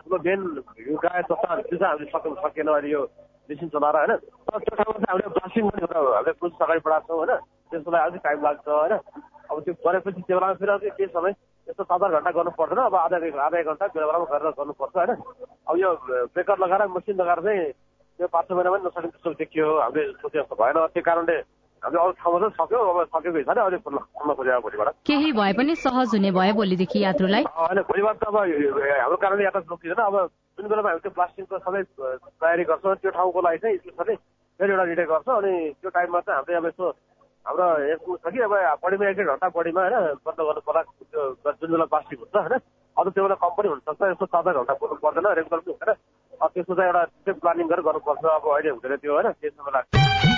ठुलो 0.02 0.16
मेन 0.18 0.40
गाय 0.98 1.22
चट्टाहरू 1.22 1.62
त्यो 1.70 1.78
हामीले 1.78 2.10
सक्नु 2.10 2.34
सकेन 2.42 2.68
अहिले 2.68 2.90
यो 2.90 3.02
मेसिन 3.46 3.68
चलाएर 3.70 3.96
होइन? 4.02 4.12
त्यो 4.18 4.74
ठाउँमा 4.76 4.98
चाहिँ 4.98 5.10
हामीले 5.10 5.28
ब्लास्टिङ 5.30 5.62
पनि 5.70 5.80
हामीले 5.94 6.32
प्रोसेस 6.42 6.62
अगाडि 6.62 6.80
बढाएको 6.82 7.06
छौँ 7.06 7.18
होइन? 7.22 7.32
त्यसको 7.70 7.90
लागि 7.90 8.02
अलिक 8.10 8.22
टाइम 8.26 8.38
लाग्छ 8.42 8.66
होइन? 8.66 8.92
अब 9.50 9.56
त्यो 9.62 9.74
गरेपछि 9.78 10.20
त्यो 10.26 10.36
बेलामा 10.36 10.54
फेरि 10.58 10.72
अझै 10.72 10.90
केही 10.98 11.08
समय 11.14 11.32
यस्तो 11.68 11.82
सात 11.86 12.02
आठ 12.02 12.10
घन्टा 12.18 12.30
गर्नु 12.34 12.50
पर्दैन। 12.58 12.82
अब 12.82 12.94
आधा 12.98 13.16
आधा 13.46 13.58
एक 13.62 13.66
घन्टा 13.70 13.86
बेला 13.94 14.06
बेलामा 14.10 14.26
गरेर 14.26 14.50
गर्नुपर्छ 14.58 14.94
होइन? 14.98 15.10
अब 15.70 15.74
यो 15.78 15.90
ब्रेकर 16.34 16.58
लगाएर 16.58 16.82
मसिन 16.98 17.14
लगाएर 17.14 17.40
चाहिँ 17.46 17.62
त्यो 18.18 18.26
पाँच 18.26 18.44
छ 18.48 18.52
महिनामा 18.58 18.78
नसकिने 18.82 19.08
जस्तो 19.14 19.30
देखियो। 19.38 19.66
हामीले 19.80 20.02
सोचे 20.18 20.38
जस्तो 20.42 20.54
भएन। 20.58 20.76
त्यो 20.92 21.02
कारणले 21.06 21.36
हामीले 21.82 21.98
अरू 21.98 22.12
ठाउँमा 22.14 22.48
सक्यो 22.50 22.78
अब 22.80 22.98
सकेको 23.06 23.38
हिसाबले 23.38 23.60
अहिले 23.60 23.78
खोल्न 23.80 24.34
खोजेको 24.34 24.60
भोलिबाट 24.60 24.88
केही 25.04 25.32
भए 25.34 25.52
पनि 25.54 25.74
सहज 25.76 26.14
हुने 26.14 26.30
भयो 26.32 26.54
भोलिदेखि 26.54 26.98
यात्रुलाई 27.00 27.44
होइन 27.52 27.80
भोलिबाट 27.84 28.16
त 28.16 28.24
अब 28.24 28.36
हाम्रो 28.36 29.16
कारणले 29.18 29.44
यात्रा 29.44 29.62
रोकिँदैन 29.66 30.02
अब 30.04 30.16
जुन 30.58 30.68
बेलामा 30.68 30.88
हामी 30.88 31.00
त्यो 31.00 31.12
प्लास्टिकको 31.12 31.58
सबै 31.60 31.82
तयारी 32.38 32.64
गर्छौँ 32.64 32.94
त्यो 32.96 33.10
ठाउँको 33.12 33.40
लागि 33.42 33.58
चाहिँ 33.58 33.76
स्पेसली 33.78 34.14
फेरि 34.60 34.72
एउटा 34.72 34.84
रिटेक 34.84 35.08
गर्छ 35.08 35.28
अनि 35.32 35.52
त्यो 35.74 35.90
टाइममा 35.90 36.20
चाहिँ 36.22 36.38
हामीले 36.38 36.56
अब 36.56 36.66
यसो 36.66 36.90
हाम्रो 37.46 37.66
यस्तो 37.84 38.16
छ 38.18 38.30
कि 38.30 38.40
अब 38.40 38.54
बढीमा 38.78 39.08
एक 39.08 39.16
डेढ 39.16 39.28
घन्टा 39.28 39.48
बढीमा 39.50 39.82
होइन 39.82 40.22
बन्द 40.22 40.40
गर्नु 40.40 40.62
पर्ला 40.62 40.82
त्यो 40.82 41.52
जुन 41.52 41.70
बेला 41.72 41.86
प्लास्टिक 41.86 42.18
हुन्छ 42.20 42.36
होइन 42.36 42.54
अरू 42.96 43.10
त्यो 43.10 43.22
बेला 43.22 43.36
कम 43.40 43.56
पनि 43.56 43.68
हुनसक्छ 43.68 44.02
यस्तो 44.04 44.26
चार 44.28 44.42
चार 44.44 44.54
घन्टा 44.54 44.74
बोल्नु 44.76 45.00
पर्दैन 45.00 45.26
रेगुलर 45.32 45.58
पनि 45.58 45.72
हुँदैन 45.72 45.98
त्यसको 46.46 46.74
चाहिँ 46.74 46.90
एउटा 46.90 47.32
प्लानिङ 47.40 47.66
गरेर 47.68 47.84
गर्नुपर्छ 47.84 48.24
अब 48.32 48.46
अहिले 48.50 48.70
हुँदैन 48.70 48.96
त्यो 48.98 49.12
होइन 49.12 49.32
त्यही 49.32 49.50
समय 49.50 49.72
लाग्छ 49.72 50.31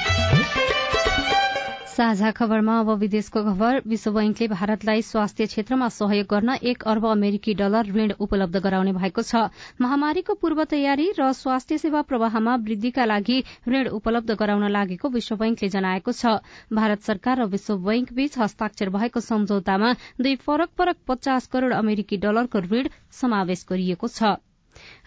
साझा 1.95 2.31
खबरमा 2.35 2.79
अब 2.81 2.89
विदेशको 2.99 3.41
खबर। 3.45 3.77
विश्व 3.87 4.11
बैंकले 4.13 4.47
भारतलाई 4.49 5.03
स्वास्थ्य 5.09 5.47
क्षेत्रमा 5.47 5.89
सहयोग 5.97 6.27
गर्न 6.27 6.55
एक 6.71 6.83
अर्ब 6.85 7.05
अमेरिकी 7.07 7.53
डलर 7.55 7.91
ऋण 7.97 8.13
उपलब्ध 8.19 8.57
गराउने 8.65 8.93
भएको 8.93 9.23
छ। 9.23 9.43
महामारीको 9.81 10.35
पूर्व 10.35 10.63
तयारी 10.73 11.07
र 11.19 11.31
स्वास्थ्य 11.33 11.79
सेवा 11.79 12.01
प्रवाहमा 12.03 12.55
वृद्धिका 12.65 13.05
लागि 13.05 13.37
ऋण 13.69 13.89
उपलब्ध 13.99 14.35
गराउन 14.35 14.67
लागेको 14.69 15.09
विश्व 15.09 15.37
बैंकले 15.37 15.69
जनाएको 15.69 16.13
छ। 16.13 16.35
भारत 16.73 17.07
सरकार 17.11 17.43
र 17.43 17.47
विश्व 17.53 17.77
बैंक 17.87 18.13
बीच 18.13 18.39
हस्ताक्षर 18.39 18.91
भएको 18.97 19.21
सम्झौतामा 19.21 19.93
दुई 20.21 20.35
फरक 20.43 20.75
फरक 20.75 20.97
पचास 21.07 21.47
करोड़ 21.47 21.73
अमेरिकी 21.75 22.17
डलरको 22.27 22.65
ऋण 22.67 22.91
समावेश 23.21 23.65
गरिएको 23.71 24.09
छ। 24.09 24.35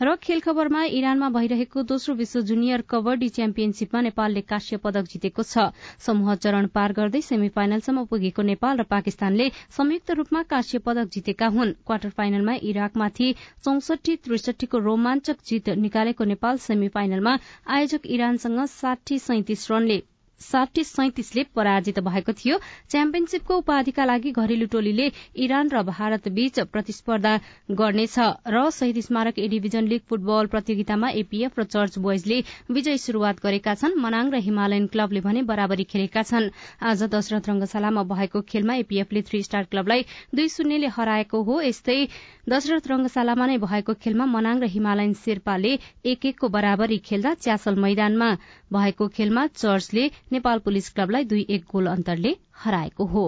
र 0.07 0.11
खेल 0.25 0.39
खबरमा 0.43 0.81
इरानमा 0.97 1.27
भइरहेको 1.37 1.81
दोस्रो 1.87 2.13
विश्व 2.19 2.41
जुनियर 2.51 2.83
कबड्डी 2.93 3.27
च्याम्पियनशीपमा 3.37 4.01
नेपालले 4.05 4.43
काश्य 4.51 4.77
पदक 4.85 5.11
जितेको 5.13 5.45
छ। 5.49 5.65
समूह 6.05 6.35
चरण 6.45 6.69
पार 6.77 6.95
गर्दै 6.99 7.21
सेमी 7.29 7.49
फाइनलसम्म 7.57 8.05
पुगेको 8.13 8.47
नेपाल 8.51 8.81
र 8.81 8.87
पाकिस्तानले 8.95 9.49
संयुक्त 9.79 10.17
रूपमा 10.21 10.43
काश्य 10.55 10.83
पदक 10.87 11.13
जितेका 11.17 11.51
हुन्। 11.57 11.75
क्वार्टर 11.85 12.15
फाइनलमा 12.17 12.57
इराकमाथि 12.71 13.31
चौसठी 13.67 14.15
त्रिसठीको 14.27 14.85
रोमाञ्चक 14.89 15.47
जित 15.47 15.69
निकालेको 15.85 16.31
नेपाल 16.33 16.65
सेमी 16.65 16.93
फाइनलमा 16.95 17.37
आयोजक 17.79 18.13
इरानसँग 18.19 18.65
साठी 18.75 19.19
सैतिस 19.21 19.71
रनले 19.71 20.01
साठी 20.41 20.83
सैतिसले 20.83 21.43
पराजित 21.55 21.99
भएको 21.99 22.33
थियो। 22.33 22.57
च्याम्पियनशीपको 22.89 23.57
उपाधिका 23.57 24.05
लागि 24.05 24.31
घरेलु 24.33 24.67
टोलीले 24.67 25.11
इरान 25.37 25.69
र 25.69 25.81
भारत 25.83 26.27
बीच 26.29 26.59
प्रतिस्पर्धा 26.71 27.33
गर्नेछ 27.73 28.17
र 28.47 28.69
शहीद 28.71 28.99
स्मारक 29.01 29.39
ए 29.39 29.47
डिभिजन 29.49 29.87
लीग 29.87 30.01
फुटबल 30.09 30.45
प्रतियोगितामा 30.47 31.09
एपीएफ 31.17 31.59
र 31.59 31.63
चर्च 31.65 31.97
बोइजले 31.99 32.37
विजय 32.71 32.97
शुरूआत 32.97 33.41
गरेका 33.43 33.73
छन्। 33.75 33.97
मनाङ 33.99 34.31
र 34.31 34.43
हिमालयन 34.47 34.87
क्लबले 34.87 35.21
भने 35.21 35.41
बराबरी 35.43 35.83
खेलेका 35.85 36.23
छन्। 36.23 36.49
आज 36.83 37.03
दशरथ 37.07 37.49
रंगशालामा 37.49 38.03
भएको 38.05 38.41
खेलमा 38.43 38.73
एपीएफले 38.83 39.21
थ्री 39.23 39.41
स्टार 39.43 39.63
क्लबलाई 39.71 40.05
दुई 40.35 40.47
शून्यले 40.49 40.93
हराएको 40.93 41.41
हो। 41.43 41.61
यस्तै 41.61 41.99
दशरथ 42.47 42.87
रंगशालामा 42.87 43.45
नै 43.47 43.57
भएको 43.57 43.93
खेलमा 44.03 44.25
मनाङ 44.27 44.61
र 44.61 44.69
हिमालयन 44.69 45.13
शेर्पाले 45.15 45.73
एक 46.05 46.25
एकको 46.25 46.47
बराबरी 46.49 46.97
खेल्दा 47.03 47.33
च्यासल 47.41 47.75
मैदानमा 47.79 48.29
भएको 48.71 49.07
खेलमा 49.09 49.45
चर्चले 49.55 50.05
नेपाल 50.31 50.59
पुलिस 50.59 50.89
क्लबलाई 50.89 51.23
दुई 51.23 51.45
एक 51.49 51.63
गोल 51.71 51.85
अन्तरले 51.87 52.35
हराएको 52.55 53.05
हो। 53.05 53.23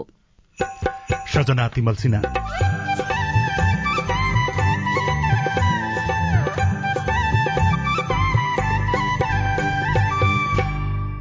सजना 1.33 1.67
तिमल 1.67 1.95
सिन्हा। 1.95 2.21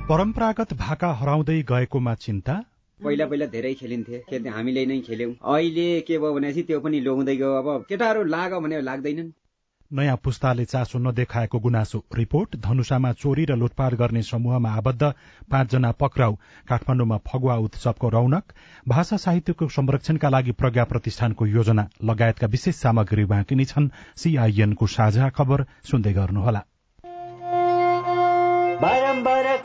परम्परागत 0.09 0.73
भाका 0.75 1.13
हराउँदै 1.13 1.63
गएकोमा 1.63 2.15
चिन्ता? 2.15 2.55
पहिला 3.01 3.27
पहिला 3.27 3.47
धेरै 3.47 3.75
खेलिन्थे 3.75 4.19
खेल्थ्यो 4.31 4.53
हामीले 4.53 4.85
नै 4.87 5.01
खेल्यौं। 5.01 5.33
अहिले 5.55 6.01
के 6.01 6.19
भयो 6.19 6.35
भनेपछि 6.35 6.63
त्यो 6.63 6.81
पनि 6.81 7.01
लोहुँदै 7.01 7.37
गयो। 7.37 7.53
अब 7.55 7.85
केटाहरू 7.89 8.25
लाग 8.25 8.55
भने 8.55 8.81
लाग्दैनन्। 8.81 9.29
नयाँ 9.93 10.17
पुस्ताले 10.17 10.65
चासो 10.65 10.99
नदेखाएको 10.99 11.59
गुनासो। 11.59 11.99
रिपोर्ट 12.15 12.57
धनुषामा 12.57 13.13
चोरी 13.13 13.45
र 13.45 13.57
लुटपाट 13.57 13.95
गर्ने 13.95 14.23
समूहमा 14.23 14.71
आबद्ध 14.71 15.03
पाँचजना 15.51 15.93
पक्राउ 15.93 16.35
काठमाडौँमा 16.69 17.17
फगुवा 17.25 17.57
उत्सवको 17.57 18.09
रौनक 18.09 18.53
भाषा 18.89 19.17
साहित्यको 19.17 19.69
संरक्षणका 19.69 20.29
लागि 20.29 20.53
प्रज्ञा 20.53 20.85
प्रतिष्ठानको 20.85 21.47
योजना 21.47 21.89
लगायतका 22.05 22.47
विशेष 22.47 22.77
सामग्री 22.77 23.25
बाँकी 23.25 23.55
नै 23.55 23.65
छन्। 23.65 23.89
सीआईएनको 24.17 24.87
साझा 24.87 25.29
खबर 25.29 25.65
सुन्दै 25.85 26.13
गर्नुहोला। 26.13 26.63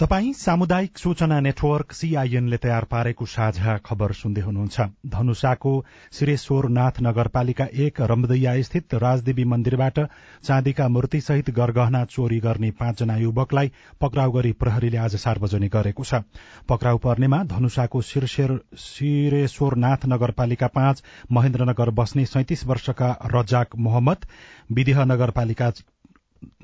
तपाई 0.00 0.32
सामुदायिक 0.36 0.98
सूचना 0.98 1.40
नेटवर्क 1.40 1.92
सीआईएनले 1.92 2.56
तयार 2.56 2.84
पारेको 2.84 3.26
साझा 3.26 3.80
खबर 3.80 4.12
सुन्दै 4.12 4.40
हुनुहुन्छ। 4.40 4.80
धनुषाको 5.08 5.84
श्रेश्वरनाथ 6.12 7.00
नगरपालिका 7.02 7.66
एक 7.84 8.00
रम्दैया 8.02 8.62
स्थित 8.62 8.94
राजदेवी 8.94 9.44
मन्दिरबाट 9.46 9.98
चाँदीका 10.44 10.88
मूर्तिसहित 10.88 11.50
गरगहना 11.50 12.04
चोरी 12.12 12.40
गर्ने 12.40 12.70
पाँचजना 12.76 13.16
युवकलाई 13.16 13.72
पक्राउ 14.00 14.32
गरी 14.32 14.52
प्रहरीले 14.60 14.98
आज 14.98 15.16
सार्वजनिक 15.16 15.72
गरेको 15.72 16.04
छ। 16.04 16.20
पक्राउ 16.68 16.98
पर्नेमा 17.00 17.42
धनुषाको 17.46 18.02
शिरेश्वरनाथ 18.02 20.06
नगरपालिका 20.06 20.66
पाँच 20.76 21.02
महेन्द्रनगर 21.32 21.90
बस्ने 21.96 22.24
सैतिस 22.26 22.66
वर्षका 22.66 23.16
रजाक 23.32 23.76
मोहम्मद 23.80 24.26
विदेह 24.72 25.04
नगरपालिका 25.06 25.70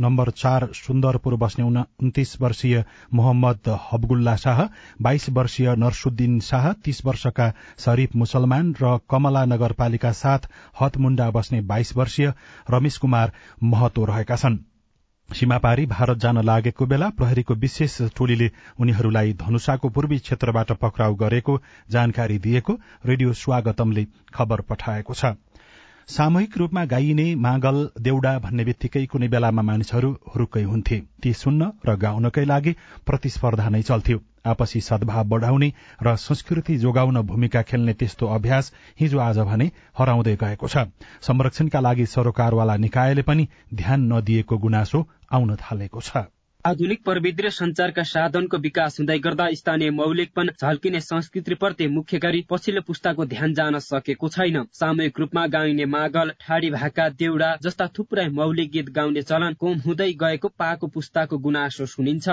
नम्बर 0.01 0.31
चार 0.37 0.69
सुन्दरपुर 0.75 1.37
बस्ने 1.37 1.65
उन्तिस 1.65 2.41
वर्षीय 2.41 2.85
मोहम्मद 3.15 3.79
हबगुल्ला 3.93 4.37
शाह 4.37 4.63
बाइस 5.03 5.29
वर्षीय 5.31 5.75
नरसुद्दिन 5.77 6.41
शाह 6.41 6.73
तीस 6.85 7.05
वर्षका 7.05 7.53
शरीफ 7.79 8.17
मुसलमान 8.17 8.75
र 8.83 8.99
कमला 9.11 9.45
नगरपालिका 9.45 10.13
साथ 10.17 10.51
हतमुण्डा 10.81 11.31
बस्ने 11.31 11.61
बाइस 11.71 11.97
वर्षीय 11.97 12.33
रमेश 12.71 12.99
कुमार 12.99 13.33
महतो 13.63 14.05
रहेका 14.05 14.37
छन्। 14.37 14.59
सीमापारी 15.29 15.85
भारत 15.87 16.19
जान 16.19 16.39
लागेको 16.45 16.87
बेला 16.87 17.09
प्रहरीको 17.11 17.55
विशेष 17.55 18.01
टोलीले 18.17 18.51
उनीहरूलाई 18.81 19.33
धनुषाको 19.41 19.89
पूर्वी 19.89 20.19
क्षेत्रबाट 20.19 20.73
पक्राउ 20.81 21.15
गरेको 21.15 21.61
जानकारी 21.91 22.39
दिएको 22.39 22.79
रेडियो 23.07 23.33
स्वागतमले 23.35 24.07
खबर 24.35 24.61
पठाएको 24.69 25.15
छ। 25.15 25.33
सामूहिक 26.13 26.57
रूपमा 26.59 26.85
गाइने 26.85 27.25
मागल 27.43 27.77
देउडा 28.05 28.33
भन्ने 28.39 28.65
बित्तिकै 28.65 29.01
कुनै 29.13 29.29
बेलामा 29.35 29.63
मानिसहरू 29.65 30.11
हुरुक्कै 30.33 30.63
हुन्थे। 30.63 30.99
ती 31.23 31.33
सुन्न 31.35 31.69
र 31.89 31.95
गाउनकै 32.03 32.45
लागि 32.45 32.73
प्रतिस्पर्धा 33.07 33.69
नै 33.69 33.81
चल्थ्यो। 33.83 34.19
आपसी 34.45 34.81
सद्भाव 34.89 35.25
बढ़ाउने 35.31 35.69
र 36.03 36.15
संस्कृति 36.19 36.77
जोगाउन 36.85 37.21
भूमिका 37.25 37.63
खेल्ने 37.65 37.95
त्यस्तो 37.95 38.27
अभ्यास 38.29 38.73
हिजो 39.01 39.19
आज 39.21 39.39
भने 39.49 39.71
हराउँदै 39.99 40.37
गएको 40.37 40.69
छ। 40.69 40.85
संरक्षणका 41.25 41.81
लागि 41.81 42.07
सरोकारवाला 42.09 42.77
निकायले 42.85 43.23
पनि 43.25 43.49
ध्यान 43.75 44.07
नदिएको 44.13 44.59
गुनासो 44.59 45.07
आउन 45.33 45.57
थालेको 45.57 46.01
छ। 46.03 46.29
आधुनिक 46.65 47.03
प्रविधि 47.05 47.43
र 47.43 47.51
संचारका 47.51 48.03
साधनको 48.07 48.59
विकास 48.59 48.99
हुँदै 49.01 49.19
गर्दा 49.19 49.47
स्थानीय 49.53 49.91
मौलिकपन 49.93 50.51
झल्किने 50.53 51.01
संस्कृतिप्रति 51.01 51.87
मुख्य 51.89 52.19
गरी 52.19 52.43
पछिल्लो 52.51 52.83
पुस्ताको 52.87 53.25
ध्यान 53.27 53.55
जान 53.55 53.79
सकेको 53.81 54.29
छैन। 54.31 54.63
सामूहिक 54.73 55.19
रूपमा 55.21 55.47
गाइने 55.49 55.85
मागल 55.91 56.31
ठाडी 56.41 56.71
भाका 56.71 57.09
देउडा 57.19 57.51
जस्ता 57.63 57.87
थुप्रै 57.99 58.29
मौलिक 58.31 58.71
गीत 58.73 58.95
गाउने 58.95 59.23
चलन 59.25 59.59
कोम 59.59 59.79
हुँदै 59.83 60.11
गएको 60.23 60.49
पाको 60.55 60.87
पुस्ताको 60.89 61.39
गुनासो 61.41 61.87
सुनिन्छ। 61.89 62.29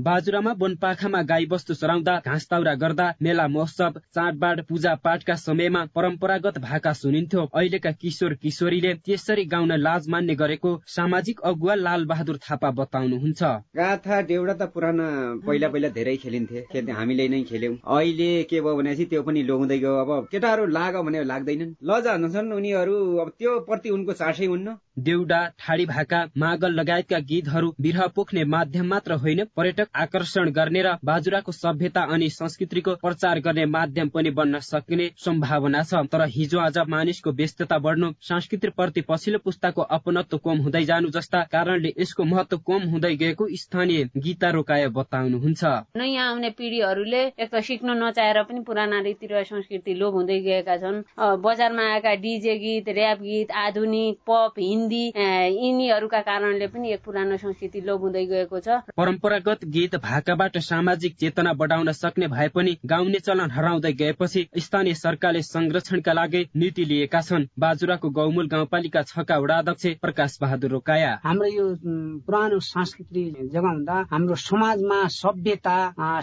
बाजुरामा 0.00 0.52
वनपाखामा 0.60 1.20
गाई 1.28 1.46
बस्तु 1.46 1.74
चराउँदा 1.74 2.12
घाँस 2.24 2.46
ताउरा 2.50 2.72
गर्दा 2.74 3.06
मेला 3.22 3.46
महोत्सव 3.48 3.98
चाडबाड 4.16 4.60
पूजा 4.68 4.94
पाठका 5.04 5.34
समयमा 5.36 5.82
परम्परागत 5.94 6.58
भाका 6.58 6.92
सुनिन्थ्यो। 6.94 7.42
अहिलेका 7.52 7.90
किशोर 8.00 8.34
किशोरीले 8.42 8.92
त्यसरी 9.04 9.44
गाउन 9.52 9.72
लाज 9.78 10.08
मान्ने 10.08 10.34
गरेको 10.40 10.70
सामाजिक 10.88 11.40
अगुवा 11.44 11.74
लाल 11.76 12.04
बहादुर 12.06 12.38
थापा 12.40 12.70
बताउनुहुन्छ। 12.80 13.42
गाथा 13.76 14.20
देउडा 14.30 14.54
त 14.54 14.70
पुराना 14.72 15.06
पहिला 15.44 15.68
पहिला 15.68 15.88
धेरै 15.92 16.16
खेलिन्थे। 16.16 16.64
खेल्थ्यो 16.72 16.96
हामीले 16.96 17.28
नै 17.28 17.42
खेल्यौं। 17.44 17.76
अहिले 17.98 18.30
के 18.48 18.60
भयो 18.60 18.76
भनेपछि 18.80 19.04
त्यो 19.12 19.22
पनि 19.22 19.42
लोहुँदै 19.52 19.78
गयो। 19.78 19.96
अब 20.00 20.28
केटाहरू 20.32 20.66
लाग 20.78 20.96
भने 21.04 21.24
लाग्दैनन्। 21.32 21.76
लजा 21.84 22.16
छन् 22.30 22.52
उनीहरू। 22.54 22.96
अब 23.20 23.28
त्यो 23.36 23.58
प्रति 23.68 23.90
उनको 23.90 24.12
चासै 24.22 24.46
हुन्न। 24.46 24.76
देउडा 25.00 25.40
ठाडी 25.58 25.84
भाका 25.86 26.18
मागल 26.38 26.72
लगायतका 26.74 27.18
गीतहरू 27.28 27.68
बिरह 27.80 28.06
पोख्ने 28.16 28.44
माध्यम 28.54 28.86
मात्र 28.86 29.12
होइन 29.22 29.44
पर्यटक 29.56 29.88
आकर्षण 29.94 30.50
गर्ने 30.52 30.82
र 30.82 30.96
बाजुराको 31.04 31.52
सभ्यता 31.52 32.02
अनि 32.12 32.28
संस्कृतिको 32.30 32.94
प्रचार 32.96 33.40
गर्ने 33.40 33.64
माध्यम 33.68 34.08
पनि 34.08 34.30
बन्न 34.30 34.58
सकिने 34.60 35.10
सम्भावना 35.18 35.82
छ। 35.82 36.02
तर 36.06 36.26
हिजो 36.30 36.58
आज 36.60 36.78
मानिसको 36.88 37.30
व्यस्तता 37.32 37.78
बढ्नु 37.80 38.12
संस्कृति 38.22 38.68
प्रति 38.70 39.00
पछिल्लो 39.08 39.38
पुस्ताको 39.44 39.82
अपनत्व 39.90 40.38
कम 40.44 40.58
हुँदै 40.62 40.84
जानु 40.84 41.10
जस्ता 41.10 41.42
कारणले 41.52 41.92
यसको 41.98 42.24
महत्व 42.24 42.56
कम 42.66 42.88
हुँदै 42.90 43.14
गएको 43.16 43.48
स्थानीय 43.56 44.04
गीता 44.16 44.50
रोकाय 44.50 44.88
बताउनुहुन्छ। 44.90 45.64
नयाँ 45.96 46.28
आउने 46.28 46.50
पिँढीहरूले 46.52 47.22
एक 47.36 47.48
त 47.54 47.60
सिक्न 47.62 47.96
नचाहेर 48.02 48.42
पनि 48.42 48.60
पुराना 48.62 49.00
रीति 49.02 49.26
र 49.26 49.42
संस्कृति 49.44 49.94
लोप 49.94 50.14
हुँदै 50.14 50.38
गएका 50.40 50.76
छन्। 50.76 51.02
बजारमा 51.40 51.82
आएका 51.92 52.14
डिजे 52.22 52.56
गीत 52.58 52.88
ऱ्याप 52.90 53.18
गीत 53.20 53.50
आधुनिक 53.58 54.18
पप 54.26 54.54
हिन्दी 54.58 55.04
यिनीहरूका 55.16 56.20
कारणले 56.22 56.66
पनि 56.66 56.92
एक 56.92 57.02
पुरानो 57.04 57.36
संस्कृति 57.36 57.80
लोप 57.80 58.00
हुँदै 58.00 58.24
गएको 58.26 58.60
छ। 58.60 58.80
परम्परागत 58.96 59.64
गीत 59.80 59.94
भाकाबाट 59.96 60.56
सामाजिक 60.60 61.14
चेतना 61.16 61.52
बढाउन 61.56 61.90
सक्ने 61.94 62.26
भए 62.28 62.48
पनि 62.54 62.76
गाउने 62.84 63.18
चलन 63.18 63.50
हराउँदै 63.50 63.92
गएपछि 63.92 64.40
स्थानीय 64.58 64.94
सरकारले 64.94 65.40
संरक्षणका 65.42 66.12
लागि 66.12 66.42
नीति 66.54 66.84
लिएका 66.84 67.20
छन्। 67.20 67.46
बाजुराको 67.58 68.10
गौमूल 68.10 68.48
गाउँपालिका 68.48 69.02
छका 69.02 69.38
वडा 69.38 69.56
अध्यक्ष 69.58 69.86
प्रकाश 70.02 70.36
बहादुर 70.40 70.70
रोकाया। 70.70 71.12
हाम्रो 71.24 71.48
यो 71.48 71.64
पुरानो 72.26 72.58
संस्कृति 72.60 73.48
जगाउँदा 73.54 73.96
हाम्रो 74.10 74.34
समाजमा 74.36 74.98
सभ्यता 75.08 75.78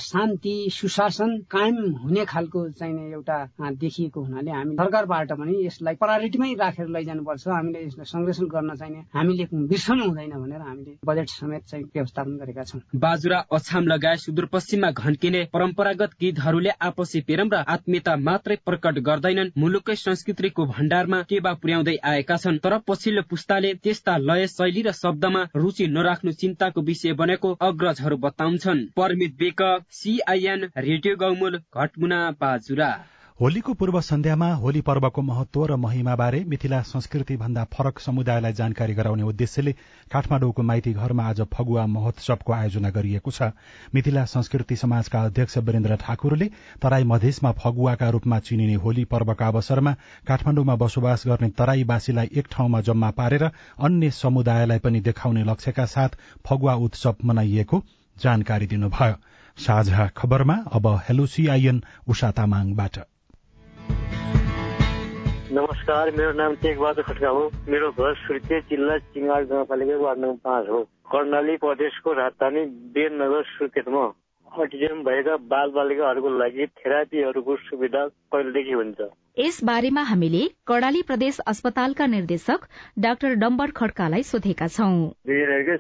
शान्ति 0.06 0.56
सुशासन 0.72 1.38
कायम 1.50 1.82
हुने 2.04 2.26
खालको 2.26 2.68
चाहिने 2.70 3.10
एउटा 3.12 3.40
देखिएको 3.74 4.22
हुनाले 4.22 4.52
हामी 4.52 4.76
सरकारबाट 4.76 5.32
पनि 5.34 5.66
यसलाई 5.66 5.96
प्रायोरिटीमै 5.98 6.54
राखेर 6.62 6.88
लैजानुपर्छ। 6.94 7.48
हामीले 7.48 7.86
यसलाई 7.88 8.06
संरक्षण 8.06 8.54
गर्न 8.54 8.76
चाहिने 8.76 9.02
हामीले 9.18 9.50
बिर्सनु 9.66 10.04
हुँदैन 10.06 10.38
भनेर 10.38 10.62
हामीले 10.62 10.98
बजेट 11.08 11.30
समेत 11.32 11.66
चाहिँ 11.66 11.86
व्यवस्थापन 11.90 12.38
गरेका 12.38 12.64
छौँ। 12.64 12.82
बाजुरा 13.08 13.46
अछाम 13.51 13.88
लगायत 13.88 14.20
सुदूरपश्चिममा 14.20 14.89
घन्किने 14.92 15.44
परम्परागत 15.54 16.12
गीतहरूले 16.21 16.69
आपसी 16.82 17.21
प्रेम 17.21 17.50
र 17.54 17.63
आत्मीयता 17.67 18.15
मात्रै 18.19 18.56
प्रकट 18.65 19.00
गर्दैनन्। 19.08 19.52
मुलुकै 19.58 19.95
संस्कृतिको 19.98 20.65
भण्डारमा 20.67 21.21
टेवा 21.30 21.54
पुर्याउँदै 21.62 21.95
आएका 22.04 22.38
छन् 22.38 22.60
तर 22.60 22.78
पछिल्लो 22.88 23.21
पुस्ताले 23.30 23.74
त्यस्ता 23.84 24.17
लय 24.19 24.48
शैली 24.50 24.82
र 24.84 24.91
शब्दमा 24.93 25.48
रुचि 25.56 25.88
नराख्नु 25.89 26.32
चिन्ताको 26.41 26.82
विषय 26.84 27.13
बनेको 27.15 27.58
अग्रजहरू 27.63 28.17
बताउँछन्। 28.19 28.88
Paramit 28.98 29.38
Bek 29.39 29.62
CIN 29.91 30.71
radio 30.78 31.15
Gaumul 31.15 31.62
Ghatmuna 31.74 32.19
Bajura. 32.41 32.91
होलीको 33.41 33.73
पूर्व 33.80 34.00
सन्ध्यामा 34.02 34.47
होली 34.62 34.80
पर्वको 34.82 35.21
महत्व 35.21 35.65
र 35.65 35.76
महिमाबारे 35.78 36.39
मिथिला 36.50 36.82
संस्कृति 36.82 37.36
भन्दा 37.38 37.63
फरक 37.73 38.00
समुदायलाई 38.00 38.54
जानकारी 38.54 38.93
गराउने 38.93 39.23
उद्देश्यले 39.23 39.71
काठमाडौँको 40.12 40.62
माइती 40.63 40.93
घरमा 40.93 41.23
आज 41.23 41.41
फगुवा 41.54 41.86
महोत्सवको 41.88 42.54
आयोजना 42.54 42.89
गरिएको 42.89 43.32
छ। 43.32 43.50
मिथिला 43.93 44.23
संस्कृति 44.26 44.76
समाजका 44.76 45.21
अध्यक्ष 45.21 45.58
वीरेन्द्र 45.58 45.95
ठाकुरले 46.02 46.45
तराई 46.82 47.04
मधेसमा 47.04 47.52
फगुवाका 47.62 48.10
रूपमा 48.10 48.39
चिनिने 48.39 48.76
होली 48.82 49.04
पर्वका 49.06 49.47
अवसरमा 49.47 49.93
काठमाडौँमा 50.28 50.76
बसोबास 50.76 51.23
गर्ने 51.28 51.50
तराईवासीलाई 51.54 52.30
एक 52.34 52.47
ठाउँमा 52.52 52.82
जम्मा 52.89 53.10
पारेर 53.19 53.43
अन्य 53.43 54.10
समुदायलाई 54.17 54.80
पनि 54.80 55.00
देखाउने 55.02 55.43
लक्ष्यका 55.43 55.86
साथ 55.86 56.17
फगुवा 56.47 56.73
उत्सव 56.88 57.15
मनाइएको 57.23 57.84
जानकारी 58.17 58.67
दिनुभयो। 58.67 59.13
साझा 59.58 60.08
खबरमा 60.17 60.58
अब 60.73 60.88
हेलोसिआइएन 61.10 61.84
उषा 62.08 62.32
तामाङबाट। 62.32 63.00
नमस्कार 65.51 66.10
मेरो 66.12 66.31
नाम 66.33 66.53
टेकबहादुर 66.55 67.03
खड्का 67.03 67.29
हो 67.29 67.43
मेरो 67.67 67.91
घर 67.91 68.13
सुर्खे 68.13 68.60
जिल्ला 68.62 68.97
चिङाड 68.97 69.45
गाउँपालिका 69.47 69.97
वार्ड 69.97 70.19
नम्बर 70.19 70.39
पाँच 70.43 70.69
हो। 70.69 70.79
कर्णाली 71.12 71.55
प्रदेशको 71.57 72.13
राजधानी 72.13 72.63
बेननगर 72.95 73.43
सुर्खेतमा 73.47 74.03
अटिजम 74.47 75.03
भएका 75.03 75.36
बाल 75.51 75.69
बालिकाहरूको 75.71 76.29
लागि 76.38 76.65
थेरापीहरूको 76.79 77.55
सुविधा 77.67 78.07
कहिलेदेखि 78.33 78.73
हुन्छ। 78.73 78.99
यस 79.38 79.60
बारेमा 79.63 80.01
हामीले 80.01 80.41
कर्णाली 80.67 81.01
प्रदेश 81.07 81.39
अस्पतालका 81.47 82.05
निर्देशक 82.07 82.63
डाक्टर 82.99 83.36
डम्बर 83.43 83.71
खड्कालाई 83.77 84.23
सोधेका 84.23 84.67
छौं। 84.67 84.95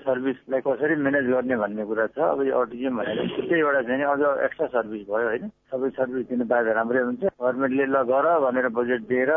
सर्भिसलाई 0.07 0.61
कसरी 0.61 0.95
म्यानेज 0.95 1.25
गर्ने 1.31 1.55
भन्ने 1.57 1.85
कुरा 1.85 2.05
छ। 2.07 2.19
अब 2.27 2.41
यो 2.47 2.59
अटिजम 2.61 2.97
भनेर 2.97 3.27
छुट्टै 3.33 3.57
एउटा 3.57 3.81
चाहिँ 3.81 4.05
अझ 4.13 4.21
एक्स्ट्रा 4.45 4.67
सर्भिस 4.77 5.03
भयो 5.09 5.27
होइन। 5.27 5.49
सबै 5.73 5.89
सर्भिस 5.97 6.27
दिनु 6.29 6.45
पाए 6.45 6.73
राम्रै 6.77 7.01
हुन्छ। 7.01 7.23
गभर्मेन्टले 7.23 7.85
ल 7.85 7.97
गर 8.13 8.27
भनेर 8.45 8.67
बजेट 8.77 9.01
दिएर 9.09 9.31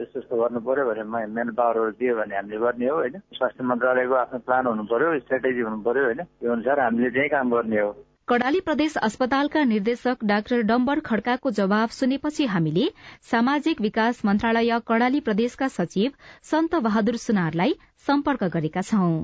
यस्तो 0.00 0.18
यस्तो 0.18 0.34
गर्नु 0.42 0.60
पर्यो 0.64 0.88
भने 0.88 1.04
म्यान 1.04 1.50
पावरहरू 1.60 1.92
दियो 2.00 2.16
भने 2.16 2.36
हामीले 2.36 2.58
गर्ने 2.64 2.88
हो 2.88 2.96
होइन। 2.96 3.20
स्वास्थ्य 3.36 3.64
मन्त्रालयको 3.68 4.14
आफ्नो 4.24 4.38
प्लान 4.48 4.66
हुनु 4.66 4.84
पर्यो 4.88 5.18
स्ट्राटेजी 5.28 5.60
हुनु 5.60 5.78
पर्यो 5.84 6.04
होइन। 6.08 6.22
त्यो 6.24 6.52
अनुसार 6.52 6.80
हामीले 6.80 7.10
त्यही 7.10 7.28
काम 7.36 7.50
गर्ने 7.52 7.80
हो। 7.80 7.92
कर्णाली 8.28 8.58
प्रदेश 8.60 8.96
अस्पतालका 8.98 9.62
निर्देशक 9.64 10.24
डाक्टर 10.30 10.62
डम्बर 10.70 11.00
खड्काको 11.00 11.50
जवाब 11.58 11.88
सुनेपछि 11.88 12.46
हामीले 12.46 12.88
सामाजिक 13.30 13.80
विकास 13.80 14.20
मन्त्रालय 14.24 14.78
कर्णाली 14.86 15.20
प्रदेशका 15.28 15.68
सचिव 15.68 16.10
सन्त 16.50 16.74
बहादुर 16.86 17.16
सुनारलाई 17.22 17.72
सम्पर्क 18.06 18.44
गरेका 18.56 18.82
छौं। 18.88 19.14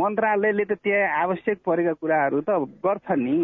मन्त्रालयले 0.00 0.64
त 0.64 0.78
त्यहाँ 0.84 1.22
आवश्यक 1.22 1.58
परेका 1.66 1.92
कुराहरू 1.98 2.40
त 2.48 2.60
गर्छ 2.86 3.18
नि। 3.18 3.34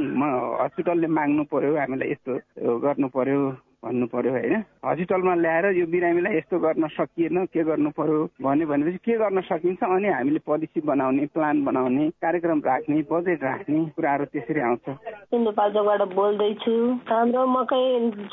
हस्पिटलले 0.63 1.11
माग्नु 1.19 1.45
पर्यो 1.51 1.75
हामीलाई 1.77 2.11
यस्तो 2.11 2.79
गर्नु 2.87 3.09
पर्यो। 3.19 3.41
भन्नु 3.85 4.07
पर्यो 4.13 4.33
होइन? 4.33 4.55
हस्पिटलमा 4.85 5.35
ल्याएर 5.35 5.67
यो 5.77 5.87
बिरामीलाई 5.93 6.37
यस्तो 6.37 6.59
गर्न 6.61 6.89
सकिएन 6.97 7.45
के 7.53 7.63
गर्नु 7.65 7.91
पर्यो 7.97 8.19
भन्यो 8.45 8.67
भनेपछि 8.69 8.99
के 9.05 9.17
गर्न 9.19 9.41
सकिन्छ? 9.49 9.83
अनि 9.83 10.09
हामीले 10.09 10.41
पोलिसी 10.45 10.81
बनाउने 10.85 11.27
प्लान 11.35 11.65
बनाउने 11.65 12.09
कार्यक्रम 12.21 12.61
राख्ने 12.67 13.01
बजेट 13.13 13.45
राख्ने 13.45 13.85
कुराहरू 13.97 14.25
त्यसरी 14.33 14.61
आउँछ। 14.61 14.85
सिन्धुपाल्चोकबाट 15.33 16.03
बोल्दैछु। 16.15 16.77
हाम्रो 17.09 17.47
मकै 17.57 17.83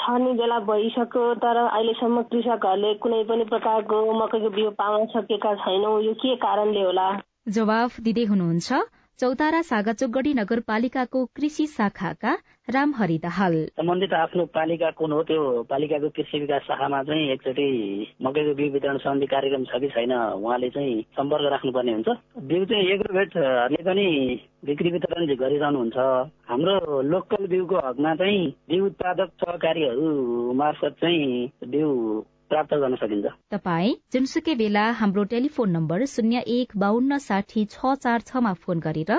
छर्ने 0.03 0.33
बेला 0.41 0.59
भइसक्यो 0.67 1.23
तर 1.43 1.57
अहिलेसम्म 1.63 2.21
कृषकहरूले 2.27 2.93
कुनै 3.03 3.23
पनि 3.31 3.43
प्रकारको 3.53 4.03
मकैको 4.19 4.49
बिउ 4.59 4.69
पाउन 4.83 5.05
सकेका 5.15 5.55
छैनौ। 5.63 5.99
यो 6.01 6.13
के 6.21 6.35
कारणले 6.43 6.83
होला? 6.83 7.07
जवाफ 7.47 7.99
दिँदै 8.03 8.23
हुनुहुन्छ। 8.31 8.83
चौतारा 9.19 9.61
सागाचोकगढी 9.61 10.33
नगरपालिकाको 10.33 11.19
कृषि 11.35 11.65
शाखाका 11.67 12.33
रामहरि 12.69 13.17
दाहाल। 13.23 13.55
सम्बन्धित 13.73 14.13
आफ्नो 14.13 14.45
पालिका 14.53 14.89
कुन 14.93 15.11
हो 15.11 15.21
त्यो 15.29 15.41
पालिकाको 15.69 16.09
कृषि 16.13 16.39
विकास 16.39 16.61
शाखामा 16.67 17.01
चाहिँ 17.03 17.31
एकचोटि 17.33 17.65
मकैको 18.21 18.53
बिउ 18.53 18.71
वितरण 18.73 18.97
सम्बन्धी 19.01 19.25
कार्यक्रम 19.33 19.63
छ 19.65 19.81
कि 19.81 19.89
छैन 19.89 20.13
उहाँले 20.13 20.69
चाहिँ 20.69 21.01
सम्पर्क 21.17 21.49
राख्नुपर्ने 21.51 21.93
हुन्छ। 21.97 22.09
बिउ 22.45 22.65
चाहिँ 22.69 22.85
एग्रोभेटहरूले 22.93 23.81
पनि 23.89 24.07
बिक्री 24.65 24.91
वितरण 24.91 25.35
गरिरहनुहुन्छ 25.41 25.97
हाम्रो 26.49 27.01
लोकल 27.09 27.47
बिउको 27.49 27.77
हकमा 27.89 28.15
चाहिँ 28.21 28.47
बिउ 28.69 28.85
उत्पादक 28.85 29.29
सहकारीहरू 29.41 30.53
मार्फत 30.61 31.01
चाहिँ 31.01 31.51
बिउ 31.73 31.89
प्राप्त 32.49 32.73
गर्न 32.75 32.95
सकिन्छ। 32.95 33.31
तपाई 33.51 33.93
जुनसुकै 34.13 34.55
बेला 34.55 34.83
हाम्रो 34.99 35.23
टेलिफोन 35.31 35.69
नम्बर 35.71 36.05
शून्य 36.07 36.43
एक 36.55 36.77
बान्न 36.77 37.17
साठी 37.19 37.65
छ 37.67 37.95
चार 38.03 38.19
छमा 38.27 38.53
फोन 38.59 38.79
गरेर 38.81 39.11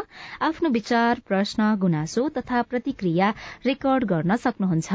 आफ्नो 0.43 0.69
विचार 0.73 1.25
प्रश्न 1.29 1.75
गुनासो 1.79 2.29
तथा 2.37 2.63
प्रतिक्रिया 2.71 3.33
रेकर्ड 3.67 4.05
गर्न 4.13 4.37
सक्नुहुन्छ। 4.39 4.93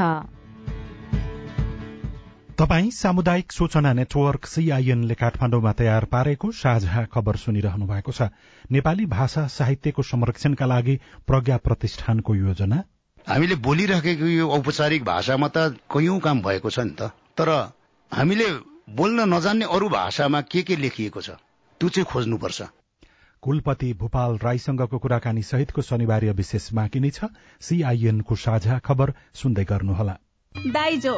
तपाई 2.54 2.90
सामुदायिक 2.94 3.52
सूचना 3.52 3.92
नेटवर्क 3.94 4.46
सीआईएनले 4.46 5.16
काठमाडौँमा 5.20 5.72
तयार 5.74 6.06
पारेको 6.12 6.52
साझा 6.54 7.06
खबर 7.14 7.36
सुनिरहनु 7.44 7.86
भएको 7.88 8.12
छ। 8.12 8.30
नेपाली 8.70 9.06
भाषा 9.10 9.46
साहित्यको 9.50 10.02
संरक्षणका 10.06 10.66
लागि 10.66 10.96
प्रज्ञा 11.28 11.58
प्रतिष्ठानको 11.66 12.36
योजना। 12.36 12.78
हामीले 13.28 13.56
बोलिराखेको 13.58 14.26
यो 14.28 14.50
औपचारिक 14.52 15.04
भाषामा 15.04 15.48
त 15.48 15.82
कैयौं 15.90 16.20
काम 16.20 16.42
भएको 16.42 16.70
छ 16.70 16.80
नि 16.80 16.94
त। 16.94 17.10
तर 17.34 17.50
हामीले 18.14 18.46
बोल्न 18.94 19.20
नजान्ने 19.34 19.66
अरू 19.66 19.88
भाषामा 19.90 20.42
के 20.46 20.62
के 20.62 20.76
लेखिएको 20.76 21.22
छ 21.22 21.30
त्यो 21.82 21.90
चाहिँ 21.90 22.06
खोज्नुपर्छ। 22.06 22.62
कुलपति 23.44 23.94
भूपाल 24.00 24.38
राईसँगको 24.44 24.98
कुराकानी 25.00 25.42
सहितको 25.44 25.82
शनिबार 25.82 26.26
विशेष 26.38 26.70
बाँकी 26.74 27.00
नै 27.00 27.10
छ। 27.10 27.34
सीआईएनको 27.62 28.36
साझा 28.38 28.78
खबर 28.86 29.14
सुन्दै 29.34 29.66
गर्नुहोला। 29.66 30.16
दाइजो। 30.56 31.16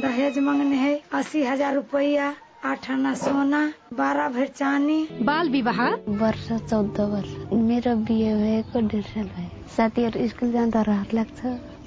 दहेज 0.00 0.38
मांगने 0.38 0.76
है 0.76 0.94
अस्सी 1.12 1.44
हजार 1.44 1.74
रुपया 1.74 2.34
आठ 2.64 2.90
आना 2.90 3.14
सोना 3.14 3.62
बाह्र 3.92 4.28
भर 4.32 4.46
चानी 4.56 4.98
बाल 5.22 5.48
विवाह? 5.50 5.80
वर्ष 6.18 6.46
चौध 6.70 7.00
वर्ष। 7.12 7.30
मेरो 7.52 7.94
बिहे 8.08 8.34
भएको 8.34 8.80
डेढ 8.88 9.04
साल 9.04 9.28
भयो। 9.36 9.66
साथीहरू 9.76 10.28
स्कुल 10.28 10.52
जाँदा 10.52 10.82
रहर 10.88 11.12
लाग्छ। 11.14 11.58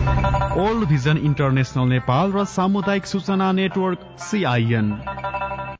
ओल्ड 0.00 0.88
भिजन 0.88 1.18
इन्टरनेसनल 1.28 1.88
नेपाल 1.88 2.32
र 2.32 2.44
सामुदायिक 2.52 3.06
सूचना 3.06 3.50
नेटवर्क 3.52 4.06
सीआईएन 4.20 4.88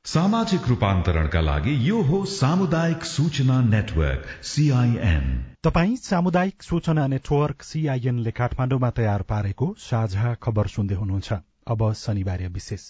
सामाजिक 0.05 0.69
रूपान्तरणका 0.69 1.41
लागि 1.41 1.75
यो 1.89 2.01
हो 2.03 2.19
सामुदायिक 2.35 3.05
सूचना 3.05 3.61
नेटवर्क 3.67 4.27
सीआईएन 4.53 5.27
तपाई 5.65 5.97
सामुदायिक 6.05 6.63
सूचना 6.63 7.07
नेटवर्क 7.15 7.63
सीआईएनले 7.63 8.31
काठमाडौँमा 8.41 8.91
तयार 9.01 9.23
पारेको 9.33 9.75
साझा 9.79 10.35
खबर 10.43 10.67
सुन्दै 10.77 10.95
हुनुहुन्छ। 10.95 11.33
अब 11.67 11.93
शनिबार 11.95 12.49
विशेष। 12.55 12.83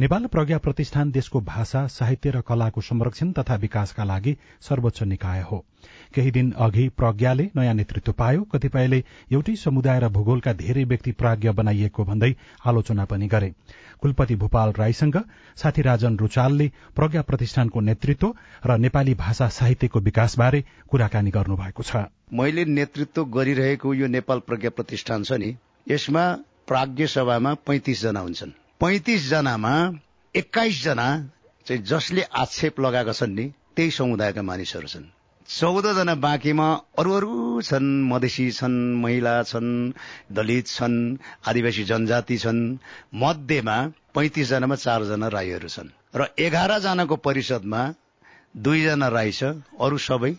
नेपाल 0.00 0.26
प्रज्ञा 0.26 0.58
प्रतिष्ठान 0.58 1.10
देशको 1.12 1.40
भाषा 1.40 1.80
साहित्य 1.86 2.30
र 2.30 2.40
कलाको 2.40 2.80
संरक्षण 2.80 3.32
तथा 3.32 3.54
विकासका 3.54 4.04
लागि 4.04 4.36
सर्वोच्च 4.60 5.02
निकाय 5.02 5.40
हो। 5.40 5.58
केही 6.14 6.30
दिन 6.30 6.52
अघि 6.56 6.88
प्रज्ञाले 6.88 7.44
नयाँ 7.56 7.74
नेतृत्व 7.74 8.12
पायो। 8.12 8.42
कतिपयले 8.44 9.02
एउटै 9.32 9.54
समुदाय 9.56 10.00
र 10.00 10.08
भूगोलका 10.08 10.52
धेरै 10.52 10.84
व्यक्ति 10.84 11.12
प्राज्ञ 11.12 11.50
बनाइएको 11.52 12.04
भन्दै 12.04 12.32
आलोचना 12.64 13.04
पनि 13.04 13.26
गरे। 13.28 13.52
कुलपति 14.00 14.36
भूपाल 14.36 14.72
राईसँग 14.72 15.20
साथी 15.56 15.82
राजन 15.82 16.16
रुचालले 16.16 16.70
प्रज्ञा 16.96 17.22
प्रतिष्ठानको 17.22 17.80
नेतृत्व 17.80 18.32
र 18.66 18.78
नेपाली 18.78 19.14
भाषा 19.14 19.48
साहित्यको 19.58 20.00
विकासबारे 20.00 20.64
कुराकानी 20.88 21.30
गर्नुभएको 21.30 21.82
छ। 21.82 22.06
मैले 22.32 22.64
नेतृत्व 22.72 23.24
गरिरहेको 23.36 23.94
यो 23.94 24.06
नेपाल 24.08 24.38
प्रज्ञा 24.48 24.70
प्रतिष्ठान 24.70 25.22
छ 25.24 25.40
नि 25.44 25.54
यसमा 25.90 26.24
प्राज्ञ 26.66 27.06
सभामा 27.06 27.54
पैंतिस 27.68 28.02
जना 28.02 28.20
हुन्छन्। 28.20 28.56
पैंतिस 28.80 29.28
जनामा 29.28 29.72
एक्काइस 30.34 30.82
जना 30.82 31.06
चाहिँ 31.66 31.82
जसले 31.82 32.22
आक्षेप 32.42 32.80
लगाएका 32.80 33.12
छन् 33.12 33.34
नि 33.34 33.44
त्यही 33.76 33.90
समुदायका 33.90 34.42
मानिसहरू 34.42 34.88
छन्। 34.88 35.04
चौध 35.48 35.86
जना 35.96 36.14
बाँकीमा 36.14 36.68
अरू 36.98 37.12
अरू 37.12 37.60
छन् 37.60 37.88
मधेसी 38.08 38.50
छन् 38.50 38.78
महिला 39.02 39.34
छन् 39.42 39.92
दलित 40.32 40.66
छन् 40.66 40.96
आदिवासी 41.48 41.84
जनजाति 41.84 42.38
छन्। 42.38 42.60
मध्येमा 43.14 43.76
पैंतिस 44.14 44.48
जनामा 44.48 44.76
चारजना 44.76 45.28
राईहरू 45.28 45.68
छन्। 45.68 45.92
र 46.16 46.32
एघार 46.38 46.78
जनाको 46.80 47.16
परिषदमा 47.16 47.82
दुईजना 48.56 49.08
राई 49.08 49.32
छ 49.32 49.60
अरू 49.80 49.98
सबै 50.08 50.32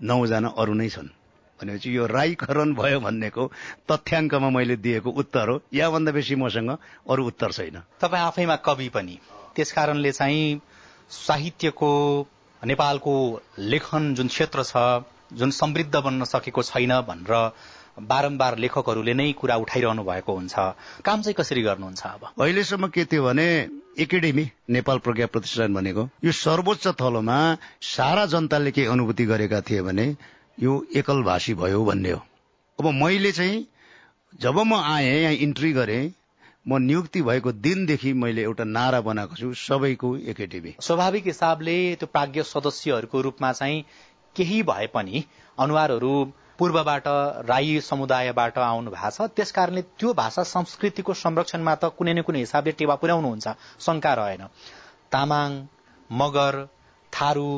नौजना 0.00 0.48
अरू 0.56 0.74
नै 0.74 0.88
छन्। 0.88 1.17
भनेपछि 1.60 1.96
यो 1.96 2.06
राईकरण 2.06 2.74
भयो 2.74 3.00
भन्नेको 3.00 3.50
तथ्याङ्कमा 3.90 4.50
मैले 4.50 4.76
दिएको 4.76 5.10
उत्तर 5.10 5.48
हो। 5.48 5.60
याभन्दा 5.74 6.12
बेसी 6.12 6.34
मसँग 6.34 6.70
अरू 7.10 7.26
उत्तर 7.26 7.52
छैन। 7.52 7.82
तपाईँ 8.00 8.22
आफैमा 8.22 8.56
कवि 8.56 8.88
पनि। 8.88 9.18
त्यस 9.56 9.72
कारणले 9.72 10.12
चाहिँ 10.12 10.60
साहित्यको 11.10 11.90
नेपालको 12.62 13.14
लेखन 13.58 14.14
जुन 14.14 14.28
क्षेत्र 14.28 14.62
छ 14.62 14.76
जुन 15.32 15.50
समृद्ध 15.50 15.96
बन्न 15.96 16.24
सकेको 16.24 16.62
छैन 16.62 17.00
भनेर 17.08 17.34
बारम्बार 17.98 18.56
लेखकहरूले 18.58 19.14
नै 19.14 19.32
कुरा 19.32 19.56
उठाइरहनु 19.56 20.02
भएको 20.04 20.32
हुन्छ। 20.32 20.54
काम 21.04 21.22
चाहिँ 21.22 21.34
कसरी 21.34 21.62
गर्नुहुन्छ 21.62 22.02
अब? 22.06 22.22
अहिलेसम्म 22.40 22.88
के 22.88 23.04
थियो 23.04 23.22
भने 23.24 23.46
एकाडेमी 23.98 24.44
नेपाल 24.70 24.98
प्रज्ञा 24.98 25.26
प्रतिष्ठान 25.26 25.74
भनेको 25.74 26.08
यो 26.24 26.32
सर्वोच्च 26.32 26.86
तलोमा 26.98 27.38
सारा 27.82 28.26
जनताले 28.26 28.70
के 28.70 28.84
अनुभूति 28.86 29.24
गरेका 29.26 29.60
थिए 29.60 29.82
भने 29.82 30.06
यो 30.58 30.72
एकल 30.96 31.22
भाषी 31.22 31.54
भयो 31.54 31.84
भन्ने 31.84 32.10
हो। 32.10 32.20
अब 32.78 32.86
मैले 32.94 33.32
चाहिँ 33.32 33.66
जब 34.40 34.58
म 34.58 34.74
आएँ 34.74 35.20
यहाँ 35.22 35.32
इन्ट्री 35.46 35.72
गरेँ 35.72 36.12
म 36.68 36.78
नियुक्ति 36.82 37.22
भएको 37.22 37.52
दिनदेखि 37.52 38.12
मैले 38.12 38.42
एउटा 38.42 38.64
नारा 38.64 39.00
बनाएको 39.00 39.34
छु 39.36 39.52
सबैको 39.54 40.16
एकाडेमी 40.30 40.74
स्वाभाविक 40.80 41.26
हिसाबले 41.26 41.76
त्यो 42.00 42.06
प्राज्ञ 42.06 42.42
सदस्यहरूको 42.44 43.20
रूपमा 43.20 43.52
चाहिँ 43.52 43.84
केही 44.36 44.62
भए 44.62 44.86
पनि 44.94 45.24
अनुहारहरू 45.58 46.12
पूर्वबाट 46.58 47.04
राई 47.48 47.80
समुदायबाट 47.80 48.58
आउनु 48.58 48.90
भएको 48.90 49.10
छ। 49.10 49.30
त्यस 49.30 49.52
कारणले 49.52 49.82
त्यो 49.94 50.12
भाषा 50.14 50.42
संस्कृतिको 50.42 51.14
संरक्षणमा 51.14 51.74
त 51.74 51.94
कुनै 51.98 52.12
न 52.14 52.22
कुनै 52.26 52.38
हिसाबले 52.38 52.72
टेवा 52.74 52.94
पुर्याउनुहुन्छ। 52.98 53.48
शंका 53.78 54.14
रहेन। 54.14 54.42
तामाङ 55.12 55.50
मगर 56.10 56.54
थारू 57.12 57.50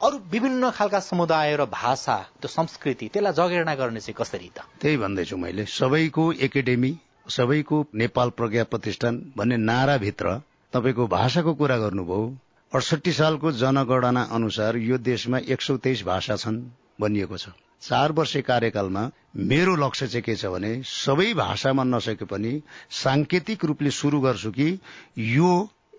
अरू 0.00 0.18
विभिन्न 0.32 0.70
खालका 0.70 0.98
समुदाय 1.00 1.56
र 1.56 1.64
भाषा 1.72 2.16
त्यो 2.40 2.48
संस्कृति 2.48 3.08
त्यसलाई 3.12 3.32
जगेर्ना 3.32 3.74
गर्ने 3.74 4.00
चाहिँ 4.00 4.14
कसरी 4.18 4.50
त? 4.52 4.60
त्यही 4.80 4.96
भन्दैछु 4.96 5.36
मैले। 5.36 5.64
सबैको 5.64 6.24
एकाडेमी 6.46 6.92
सबैको 7.28 7.76
नेपाल 7.94 8.30
प्रज्ञा 8.30 8.64
प्रतिष्ठान 8.64 9.32
भन्ने 9.36 9.56
नाराभित्र 9.56 10.34
तपाईँको 10.72 11.06
भाषाको 11.06 11.54
कुरा 11.54 11.76
गर्नुभयो। 11.78 12.28
अडसठी 12.72 13.12
सालको 13.12 13.52
जनगणना 13.52 14.22
अनुसार 14.36 14.76
यो 14.76 14.98
देशमा 15.00 15.38
एक 15.48 15.62
सौ 15.62 15.76
तेइस 15.80 16.04
भाषा 16.04 16.36
छन् 16.36 16.62
भनिएको 17.00 17.36
छ। 17.36 17.56
चार 17.82 18.12
वर्ष 18.12 18.36
कार्यकालमा 18.46 19.10
मेरो 19.48 19.76
लक्ष्य 19.76 20.06
चाहिँ 20.08 20.22
के 20.22 20.36
छ 20.36 20.52
भने 20.52 20.82
सबै 20.84 21.32
भाषामा 21.34 21.84
नसके 21.84 22.24
पनि 22.24 22.60
सांकेतिक 23.02 23.64
रूपले 23.64 23.90
शुरू 23.90 24.20
गर्छु 24.20 24.50
कि 24.50 24.78
यो 25.18 25.52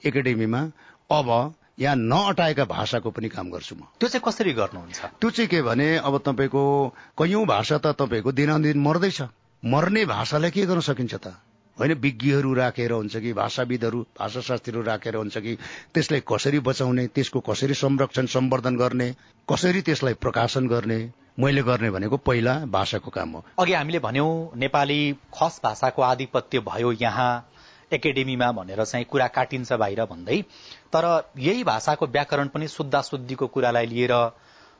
एकाडेमीमा 0.05 0.61
अब 1.11 1.29
यहाँ 1.79 1.95
नअटाएका 1.95 2.65
भाषाको 2.65 3.09
पनि 3.11 3.29
काम 3.29 3.49
गर्छु 3.49 3.75
म। 3.75 3.85
त्यो 3.99 4.09
चाहिँ 4.09 4.21
कसरी 4.25 4.53
गर्नुहुन्छ? 4.53 4.99
त्यो 5.21 5.29
चाहिँ 5.29 5.47
के 5.47 5.61
भने 5.61 5.97
अब 5.97 6.17
तपाईँको 6.25 6.63
कैयौं 7.17 7.45
भाषा 7.45 7.77
त 7.77 7.93
तपाईँको 7.93 8.31
दिनादिन 8.31 8.79
मर्दैछ। 8.81 9.21
मर्ने 9.63 10.05
भाषालाई 10.05 10.51
के 10.51 10.65
गर्न 10.65 10.79
सकिन्छ 10.81 11.13
त? 11.15 11.37
होइन 11.77 11.93
विज्ञहरू 11.93 12.53
राखेर 12.53 12.91
हुन्छ 12.91 13.17
कि 13.17 13.33
भाषाविदहरू 13.33 14.01
भाषाशास्त्रीहरू 14.19 14.81
राखेर 14.81 15.15
हुन्छ 15.15 15.37
कि 15.37 15.53
त्यसलाई 15.93 16.21
कसरी 16.25 16.59
बचाउने 16.59 17.05
त्यसको 17.07 17.39
कसरी 17.39 17.73
संरक्षण 17.73 18.25
सम्वर्धन 18.25 18.77
गर्ने 18.77 19.13
कसरी 19.47 19.81
त्यसलाई 19.81 20.13
प्रकाशन 20.13 20.67
गर्ने 20.67 20.97
मैले 21.39 21.61
गर्ने 21.61 21.89
भनेको 21.91 22.17
पहिला 22.17 22.53
भाषाको 22.65 23.11
काम 23.11 23.29
हो। 23.31 23.43
अघि 23.59 23.73
हामीले 23.73 23.99
भन्यौं 23.99 24.57
नेपाली 24.57 24.99
खस 25.37 25.61
भाषाको 25.63 26.01
आधिपत्य 26.01 26.59
भयो 26.59 26.91
यहाँ। 26.91 27.29
एकाडेमीमा 27.91 28.51
भनेर 28.51 28.83
चाहिँ 28.83 29.05
कुरा 29.05 29.27
काटिन्छ 29.27 29.73
बाहिर 29.73 30.03
भन्दै। 30.05 30.41
तर 30.93 31.05
यही 31.39 31.63
भाषाको 31.63 32.05
व्याकरण 32.07 32.47
पनि 32.53 32.67
शुद्धा 32.67 33.01
शुद्धिको 33.01 33.47
कुरालाई 33.47 33.85
लिएर 33.85 34.13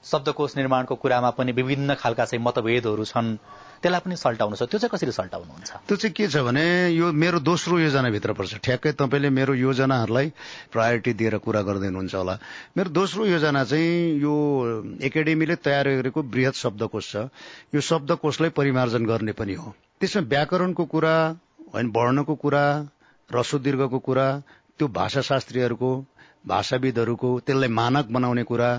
शब्दकोश 0.04 0.56
निर्माणको 0.58 0.96
कुरामा 0.96 1.30
पनि 1.36 1.52
विभिन्न 1.52 1.96
खालका 1.96 2.26
चाहिँ 2.26 2.44
मतभेदहरू 2.44 3.06
छन् 3.06 3.36
त्यसलाई 3.82 4.02
पनि 4.06 4.16
सल्टाउनु 4.16 4.56
छ 4.56 4.64
त्यो 4.70 4.80
चाहिँ 4.80 4.92
कसरी 4.94 5.12
सल्टाउनुहुन्छ? 5.12 5.72
त्यो 5.88 5.96
चाहिँ 5.98 6.14
के 6.14 6.28
छ 6.28 6.38
भने 6.46 6.66
यो 6.94 7.12
मेरो 7.12 7.40
दोस्रो 7.40 7.80
योजनाभित्र 7.80 8.34
पर्छ। 8.34 8.56
ठ्याक्कै 8.62 8.92
तपाईँले 8.94 9.30
मेरो 9.30 9.54
योजनाहरूलाई 9.54 10.28
प्रायोरिटी 10.72 11.14
दिएर 11.14 11.38
कुरा 11.42 11.62
गर्दै 11.62 11.88
हुनुहुन्छ 11.88 12.16
होला। 12.16 12.36
मेरो 12.78 12.90
दोस्रो 12.90 13.26
योजना 13.26 13.64
चाहिँ 13.64 14.22
यो 14.22 14.34
एकाडेमीले 15.02 15.56
तयार 15.66 15.90
गरेको 16.02 16.22
वृहत 16.22 16.56
शब्दकोश 16.56 17.12
छ। 17.12 17.16
यो 17.74 17.82
शब्दकोशलाई 17.82 18.50
परिमार्जन 18.54 19.06
गर्ने 19.06 19.32
पनि 19.34 19.54
हो। 19.54 19.74
त्यसमा 20.00 20.22
व्याकरणको 20.30 20.86
कुरा 20.86 21.16
होइन 21.74 21.88
वर्णको 21.96 22.36
कुरा 22.36 22.64
रसो 23.32 23.60
दीर्घको 23.60 24.00
कुरा 24.00 24.28
त्यो 24.80 24.88
भाषाशास्त्रीहरूको 24.88 25.92
भाषाविदहरूको 26.48 27.30
त्यसलाई 27.40 27.70
मानक 27.70 28.06
बनाउने 28.08 28.44
कुरा 28.44 28.70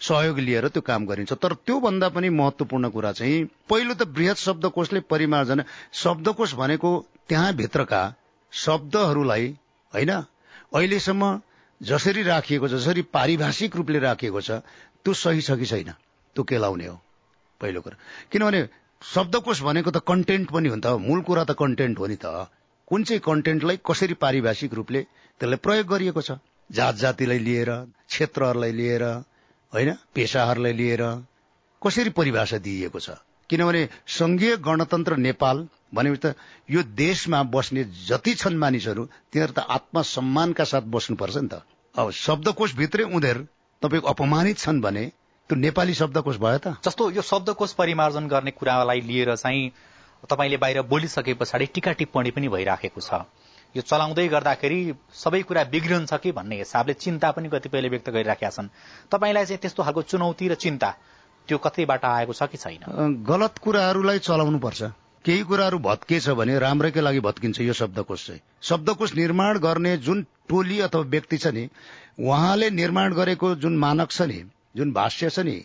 सहयोग 0.00 0.38
लिएर 0.38 0.68
त्यो 0.68 0.82
काम 0.82 1.06
गरिन्छ। 1.06 1.32
तर 1.32 1.52
त्योभन्दा 1.66 2.08
पनि 2.08 2.28
महत्वपूर्ण 2.30 2.88
कुरा 2.88 3.12
चाहिँ 3.12 3.44
पहिलो 3.68 3.94
त 3.94 4.08
वृहत 4.16 4.36
शब्दकोशले 4.36 5.00
परिमार्जन 5.12 5.64
शब्दकोश 5.92 6.54
भनेको 6.54 6.90
त्यहाँ 7.28 7.52
भित्रका 7.54 8.02
शब्दहरूलाई 8.52 9.46
होइन? 9.92 10.12
अहिलेसम्म 10.74 11.40
जसरी 11.80 12.22
राखिएको 12.22 12.68
छ 12.68 12.72
जसरी 12.72 13.02
पारिभाषिक 13.12 13.76
रूपले 13.76 13.98
राखिएको 13.98 14.40
छ 14.40 14.50
त्यो 15.04 15.14
सही 15.14 15.40
छ 15.42 15.58
कि 15.60 15.66
छैन? 15.66 15.92
त्यो 16.36 16.44
केलाउने 16.44 16.86
हो 16.86 16.96
पहिलो 17.60 17.80
कुरा। 17.80 17.96
किनभने 18.32 18.68
शब्दकोश 19.02 19.62
भनेको 19.62 19.90
त 19.90 20.00
कन्टेन्ट 20.08 20.50
पनि 20.50 20.68
हो 20.68 20.76
नि 20.76 20.80
त। 20.80 20.96
मूल 20.96 21.20
कुरा 21.22 21.44
त 21.44 21.52
कन्टेन्ट 21.52 21.98
हो 21.98 22.06
नि 22.06 22.16
त। 22.16 22.48
कुन 22.88 23.04
चाहिँ 23.04 23.20
कन्टेन्टलाई 23.20 23.78
कसरी 23.86 24.14
पारिभाषिक 24.14 24.74
रूपले 24.74 25.00
त्यसलाई 25.40 25.56
प्रयोग 25.64 25.86
गरिएको 25.86 26.22
छ? 26.22 26.30
जात 26.70 26.94
जातिलाई 26.96 27.38
लिएर 27.38 27.70
क्षेत्रहरूलाई 28.08 28.72
लिएर 28.72 29.02
होइन? 29.72 29.92
पेसाहरूलाई 30.14 30.72
लिएर 30.72 31.02
कसरी 31.82 32.10
परिभाषा 32.10 32.58
दिइएको 32.58 33.00
छ? 33.00 33.10
किनभने 33.50 33.88
संघीय 34.08 34.56
गणतन्त्र 34.56 35.16
नेपाल 35.16 35.68
भनेपछि 35.94 36.20
त 36.24 36.34
यो 36.70 36.82
देशमा 36.96 37.42
बस्ने 37.52 37.84
जति 38.08 38.34
छन् 38.34 38.58
मानिसहरू 38.58 39.04
तिनीहरू 39.32 39.52
त 39.52 39.64
आत्मसम्मानका 39.68 40.64
साथ 40.64 40.88
बस्नुपर्छ 40.88 41.36
नि 41.36 41.48
त। 41.48 41.62
अब 41.94 42.10
शब्दकोश 42.10 42.74
भित्रै 42.76 43.04
उनीहरू 43.04 43.44
तपाईँको 43.82 44.08
अपमानित 44.08 44.58
छन् 44.58 44.80
भने 44.80 45.04
त्यो 45.50 45.56
नेपाली 45.56 45.94
शब्दकोश 45.94 46.36
भयो 46.36 46.58
त। 46.58 46.76
जस्तो 46.84 47.10
यो 47.10 47.22
शब्दकोश 47.22 47.72
परिमार्जन 47.72 48.28
गर्ने 48.28 48.50
कुरालाई 48.50 49.00
लिएर 49.00 49.36
चाहिँ 49.36 49.72
तपाईँले 50.24 50.56
बाहिर 50.56 50.82
बोलिसके 50.82 51.34
पछाडि 51.34 51.66
टिका 51.74 51.92
टिप्पणी 51.92 52.30
पनि 52.30 52.48
भइराखेको 52.48 53.00
छ। 53.00 53.22
यो 53.76 53.82
चलाउँदै 53.82 54.26
गर्दाखेरि 54.28 54.78
सबै 55.14 55.42
कुरा 55.42 55.64
बिग्रिन्छ 55.70 56.14
कि 56.14 56.32
भन्ने 56.32 56.56
हिसाबले 56.58 56.94
चिन्ता 56.94 57.30
पनि 57.30 57.48
कतिपयले 57.48 57.88
व्यक्त 57.88 58.08
गरिराखेका 58.10 58.50
छन्। 58.50 58.68
तपाईँलाई 59.12 59.44
चाहिँ 59.44 59.60
त्यस्तो 59.60 59.82
खालको 59.84 60.02
चुनौती 60.02 60.48
र 60.48 60.54
चिन्ता 60.56 60.90
त्यो 61.48 61.58
कतैबाट 61.58 62.04
आएको 62.04 62.32
छ 62.32 62.42
कि 62.48 62.58
छैन? 62.58 63.22
गलत 63.22 63.58
कुराहरूलाई 63.58 64.18
चलाउनु 64.18 64.58
पर्छ 64.58 64.82
केही 65.24 65.42
कुराहरू 65.44 65.78
भत्केछ 65.78 66.28
भने 66.40 66.58
राम्रैकै 66.58 67.00
लागि 67.00 67.20
भत्किन्छ 67.20 67.60
यो 67.60 67.72
शब्दकोश 67.72 68.26
चाहिँ। 68.26 68.40
शब्दकोश 68.62 69.14
निर्माण 69.14 69.58
गर्ने 69.58 69.96
जुन 69.98 70.22
टोली 70.48 70.80
अथवा 70.80 71.02
व्यक्ति 71.14 71.38
छ 71.38 71.46
नि 71.52 71.68
उहाँले 72.18 72.70
निर्माण 72.70 73.14
गरेको 73.14 73.54
जुन 73.54 73.76
मानक 73.76 74.10
छ 74.10 74.22
नि 74.22 74.42
जुन 74.76 74.92
भाष्य 74.92 75.30
छ 75.30 75.44
नि 75.44 75.56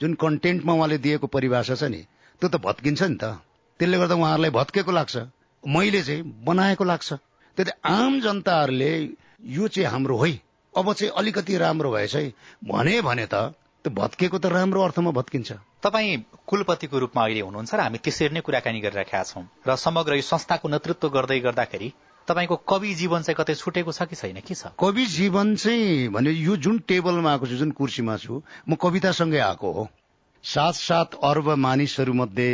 जुन 0.00 0.14
कन्टेन्टमा 0.14 0.72
उहाँले 0.72 0.98
दिएको 0.98 1.26
परिभाषा 1.26 1.74
छ 1.74 1.92
नि 1.92 2.02
त्यो 2.42 2.48
त 2.48 2.56
भत्किन्छ 2.56 3.02
नि 3.02 3.16
त। 3.16 3.36
त्यसले 3.80 3.98
गर्दा 3.98 4.14
उहाँहरूलाई 4.14 4.50
भत्केको 4.52 4.92
लाग्छ। 4.92 5.16
मैले 5.64 6.02
चाहिँ 6.04 6.22
बनाएको 6.44 6.84
लाग्छ। 6.84 7.12
त्यति 7.56 7.72
आम 7.88 8.20
जनताहरूले 8.20 8.92
यो 9.56 9.68
चाहिँ 9.68 9.88
हाम्रो 9.88 10.16
है 10.20 10.32
अब 10.74 10.92
चाहिँ 10.92 11.12
अलिकति 11.16 11.56
राम्रो 11.58 11.90
भएछ 11.90 12.14
है। 12.16 12.28
भने 12.64 13.00
भने 13.02 13.26
त 13.26 13.56
त्यो 13.84 13.90
भत्केको 13.96 14.38
त 14.38 14.46
राम्रो 14.52 14.82
अर्थमा 14.84 15.10
भत्किन्छ। 15.16 15.52
तपाईँ 15.80 16.16
कुलपतिको 16.46 16.98
रूपमा 16.98 17.22
अहिले 17.24 17.40
हुनुहुन्छ 17.40 17.74
र 17.74 17.80
हामी 17.80 17.98
त्यसरी 18.04 18.34
नै 18.36 18.40
कुराकानी 18.44 18.80
गरिरहेका 18.84 19.22
छौँ। 19.24 19.48
र 19.64 19.76
समग्र 19.76 20.20
यो 20.20 20.22
संस्थाको 20.28 20.68
नेतृत्व 20.68 21.08
गर्दै 21.08 21.40
गर्दाखेरि 21.40 21.88
तपाईँको 22.28 22.56
कवि 22.68 22.94
जीवन 22.94 23.22
चाहिँ 23.24 23.36
कतै 23.40 23.54
छुटेको 23.56 23.92
छ 23.92 24.04
कि 24.04 24.16
छैन? 24.16 24.40
के 24.44 24.54
छ? 24.54 24.76
कवि 24.76 25.06
जीवन 25.08 25.56
चाहिँ 25.56 26.08
भने 26.12 26.30
यो 26.30 26.56
जुन 26.60 26.78
टेबलमा 26.84 27.32
आएको 27.32 27.46
छु 27.48 27.56
जुन 27.56 27.70
कुर्सीमा 27.72 28.16
छु 28.20 28.42
म 28.68 28.76
कवितासँगै 28.76 29.40
आएको 29.40 29.72
हो। 29.72 29.88
सात 30.44 30.74
सात 30.74 31.14
अर्ब 31.24 31.48
मानिसहरू 31.56 32.12
मध्ये 32.12 32.52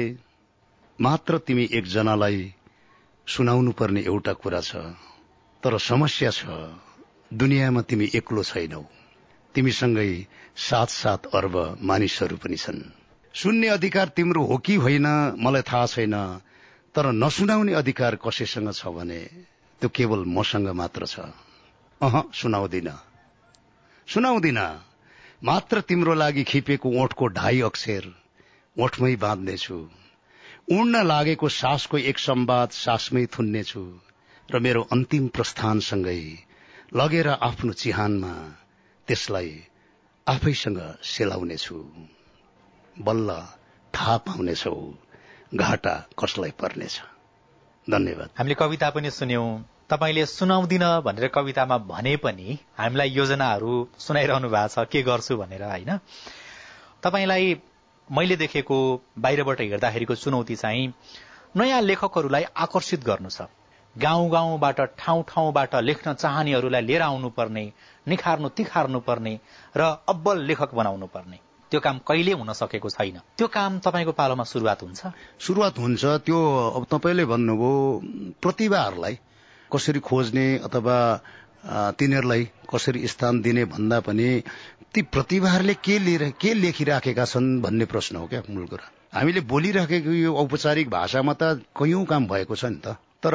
मात्र 0.98 1.38
तिमी 1.38 1.68
एकजनालाई 1.72 2.38
सुनाउनु 3.26 3.72
पर्ने 3.72 4.00
एउटा 4.00 4.32
कुरा 4.32 4.60
छ 4.60 4.76
तर 5.62 5.78
समस्या 5.78 6.30
छ 6.30 6.44
दुनियाँमा 7.32 7.82
तिमी 7.82 8.06
एक्लो 8.14 8.42
छैनौ। 8.42 8.80
तिमीसँगै 9.54 10.26
सात 10.56 10.88
सात 10.88 11.26
अर्ब 11.34 11.56
मानिसहरू 11.82 12.36
पनि 12.36 12.56
छन्। 12.56 12.80
सुन्ने 13.34 13.68
अधिकार 13.68 14.08
तिम्रो 14.08 14.42
हो 14.44 14.56
कि 14.56 14.74
होइन 14.74 15.06
मलाई 15.38 15.62
थाहा 15.62 15.86
छैन 15.86 16.16
तर 16.94 17.10
नसुनाउने 17.12 17.72
अधिकार 17.72 18.16
कसैसँग 18.16 18.72
छ 18.72 18.88
भने 18.88 19.20
त्यो 19.82 19.88
केवल 19.88 20.24
मसँग 20.26 20.68
मात्र 20.72 21.06
छ। 21.06 21.28
अह 22.00 22.22
सुनाउँदिन। 22.32 22.88
सुनाउँदिन। 24.08 24.60
मात्र 25.44 25.80
तिम्रो 25.80 26.14
लागि 26.14 26.44
खिपेको 26.44 26.88
ओठको 27.02 27.26
ढाई 27.28 27.60
अक्षर 27.60 28.04
ओठमै 28.76 29.14
बाँध्नेछु। 29.16 30.05
उड्न 30.68 31.06
लागेको 31.06 31.48
सासको 31.48 31.98
एक 31.98 32.18
सम्वाद 32.18 32.70
सासमै 32.70 33.26
थुन्नेछु 33.26 33.82
र 34.50 34.58
मेरो 34.58 34.82
अन्तिम 34.92 35.28
प्रस्थानसँगै 35.28 36.38
लगेर 36.96 37.28
आफ्नो 37.28 37.72
चिहानमा 37.72 38.32
त्यसलाई 39.08 39.62
आफैसँग 40.26 40.80
सेलाउनेछु। 41.02 41.76
बल्ल 42.96 43.46
थाहा 43.94 44.16
पाउनेछौ 44.16 44.94
घाटा 45.54 45.94
कसलाई 46.18 46.50
पर्नेछ। 46.50 47.00
धन्यवाद। 47.90 48.30
हामीले 48.38 48.54
कविता 48.54 48.90
पनि 48.90 49.10
सुन्यौं। 49.10 49.62
तपाईँले 49.90 50.26
सुनाउँदिन 50.26 51.00
भनेर 51.00 51.28
कवितामा 51.28 51.78
भने 51.78 52.16
पनि 52.16 52.58
हामीलाई 52.78 53.08
योजनाहरू 53.08 53.88
सुनाइरहनु 53.98 54.48
भएको 54.48 54.68
छ। 54.68 54.88
के 54.90 55.02
गर्छु 55.02 55.36
भनेर 55.36 55.62
होइन? 55.62 55.98
तपाईँलाई 57.02 57.54
मैले 58.08 58.36
देखेको 58.36 58.76
बाहिरबाट 59.18 59.60
हेर्दाखेरिको 59.60 60.14
चुनौती 60.14 60.56
चाहिँ 60.56 60.92
नयाँ 61.56 61.80
लेखकहरूलाई 61.82 62.44
आकर्षित 62.56 63.04
गर्नु 63.04 63.30
छ। 63.30 63.48
गाउँ 63.96 64.28
गाउँबाट 64.30 64.80
ठाउँ 64.98 65.22
ठाउँबाट 65.28 65.74
लेख्न 65.82 66.12
चाहनेहरूलाई 66.14 66.82
लिएर 66.82 67.02
आउनु 67.02 67.28
पर्ने 67.32 67.64
निखार्नु 68.06 68.48
तिखार्नु 68.48 69.00
पर्ने 69.00 69.38
र 69.76 69.80
अब्बल 70.08 70.38
लेखक 70.46 70.74
बनाउनु 70.74 71.06
पर्ने 71.06 71.38
त्यो 71.72 71.80
काम 71.80 71.98
कहिले 72.06 72.32
हुन 72.32 72.52
सकेको 72.52 72.88
छैन। 72.90 73.18
त्यो 73.38 73.46
काम 73.48 73.78
तपाईँको 73.82 74.12
पालोमा 74.12 74.44
सुरुवात 74.44 74.82
हुन्छ? 74.82 75.02
सुरुवात 75.40 75.78
हुन्छ। 75.78 76.04
त्यो 76.22 76.38
अब 76.76 76.84
तपाईँले 76.86 77.24
भन्नुभयो 77.24 77.72
प्रतिभाहरूलाई 78.38 79.18
कसरी 79.72 80.00
खोज्ने 80.00 80.46
अथवा 80.62 80.96
तिनीहरूलाई 81.68 82.48
कसरी 82.70 83.06
स्थान 83.08 83.40
दिने 83.42 83.64
भन्दा 83.64 84.00
पनि 84.00 84.42
ती 84.94 85.02
प्रतिभाहरूले 85.02 85.74
के 85.84 85.98
लिएर 85.98 86.30
के 86.40 86.54
लेखिराखेका 86.54 87.24
छन् 87.24 87.60
भन्ने 87.62 87.84
प्रश्न 87.84 88.16
हो 88.16 88.26
क्या 88.26 88.42
मूल 88.50 88.66
कुरा। 88.66 88.90
हामीले 89.14 89.40
बोलिराखेको 89.50 90.10
यो 90.10 90.34
औपचारिक 90.34 90.88
भाषामा 90.90 91.32
त 91.32 91.42
कैयौं 91.78 92.04
काम 92.04 92.26
भएको 92.26 92.56
छ 92.56 92.64
नि 92.64 92.80
त। 92.84 92.96
तर 93.22 93.34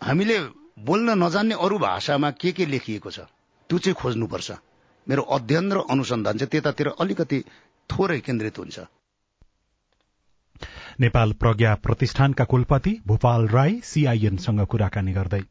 हामीले 0.00 0.38
बोल्न 0.86 1.18
नजान्ने 1.22 1.54
अरू 1.54 1.78
भाषामा 1.78 2.30
के 2.40 2.52
के 2.52 2.66
लेखिएको 2.66 3.10
छ 3.10 3.18
त्यो 3.70 3.78
चाहिँ 3.78 3.94
खोज्नुपर्छ। 3.94 4.50
मेरो 5.06 5.22
अध्ययन 5.36 5.72
र 5.72 5.78
अनुसन्धान 5.90 6.38
चाहिँ 6.38 6.50
त्यतातिर 6.50 6.88
अलिकति 7.00 7.38
थोरै 7.90 8.18
केन्द्रित 8.20 8.58
हुन्छ। 8.58 8.78
नेपाल 11.00 11.32
प्रज्ञा 11.32 11.74
प्रतिष्ठानका 11.84 12.44
कुलपति 12.44 12.92
भूपाल 13.06 13.48
राई 13.48 13.80
सीआईएनसँग 13.84 14.66
कुराकानी 14.66 15.12
गर्दै। 15.12 15.42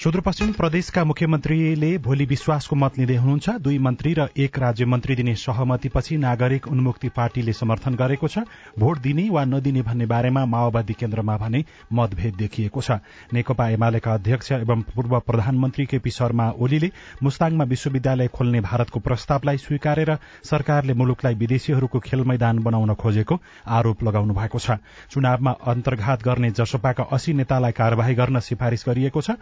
सुदूरपश्चिम 0.00 0.52
प्रदेशका 0.52 1.02
मुख्यमन्त्रीले 1.04 1.88
भोलि 2.00 2.24
विश्वासको 2.24 2.76
मत 2.76 2.98
लिँदै 2.98 3.16
हुनुहुन्छ। 3.16 3.48
दुई 3.60 3.78
मन्त्री 3.78 4.12
र 4.14 4.26
एक 4.34 4.58
राज्य 4.58 4.84
मन्त्री 4.86 5.14
दिने 5.14 5.34
सहमतिपछि 5.36 6.16
नागरिक 6.16 6.68
उन्मुक्ति 6.68 7.08
पार्टीले 7.12 7.52
समर्थन 7.52 7.94
गरेको 8.00 8.28
छ। 8.28 8.48
भोट 8.80 8.98
दिने 8.98 9.28
वा 9.28 9.44
नदिने 9.44 9.82
भन्ने 9.84 10.06
बारेमा 10.08 10.44
माओवादी 10.46 10.94
केन्द्रमा 10.96 11.36
भने 11.36 11.64
मतभेद 11.92 12.34
देखिएको 12.34 12.80
छ। 12.80 12.96
नेकपा 13.28 13.68
एमालेका 13.68 14.14
अध्यक्ष 14.14 14.52
एवं 14.54 14.82
पूर्व 14.88 15.18
प्रधानमन्त्री 15.20 15.86
केपी 15.86 16.10
शर्मा 16.10 16.48
ओलीले 16.56 16.90
मुस्ताङमा 17.20 17.64
विश्वविद्यालय 17.66 18.28
खोल्ने 18.32 18.60
भारतको 18.64 19.00
प्रस्तावलाई 19.04 19.56
स्वीकारेर 19.58 20.16
सरकारले 20.48 20.94
मुलुकलाई 20.96 21.34
विदेशीहरूको 21.36 21.98
खेल 22.00 22.24
मैदान 22.24 22.64
बनाउन 22.64 22.94
खोजेको 22.96 23.40
आरोप 23.68 24.02
लगाउनु 24.02 24.32
भएको 24.32 24.58
छ। 24.58 24.80
चुनावमा 25.12 25.52
अन्तर्घात 25.68 26.24
गर्ने 26.24 26.50
जसपाका 26.56 27.04
अस्सी 27.12 27.36
नेतालाई 27.36 27.72
कार्यवाही 27.76 28.14
गर्न 28.16 28.40
सिफारिश 28.40 28.88
गरिएको 28.88 29.20
छ। 29.20 29.36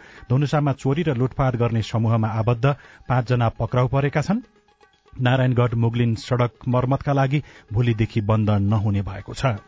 धनुषामा 0.49 0.73
चोरी 0.73 1.03
र 1.03 1.13
लुटपाट 1.13 1.55
गर्ने 1.55 1.81
समूहमा 1.83 2.27
आबद्ध 2.41 2.65
पाँचजना 3.05 3.49
पक्राउ 3.53 3.87
परेका 3.87 4.21
छन्। 4.21 4.41
नारायणगढ़ 5.13 5.75
मुगलिन 5.75 6.15
सड़क 6.17 6.65
मर्मतका 6.67 7.13
लागि 7.13 7.41
भोलिदेखि 7.73 8.21
बन्द 8.21 8.49
नहुने 8.65 9.01
भएको 9.05 9.33
छ। 9.33 9.61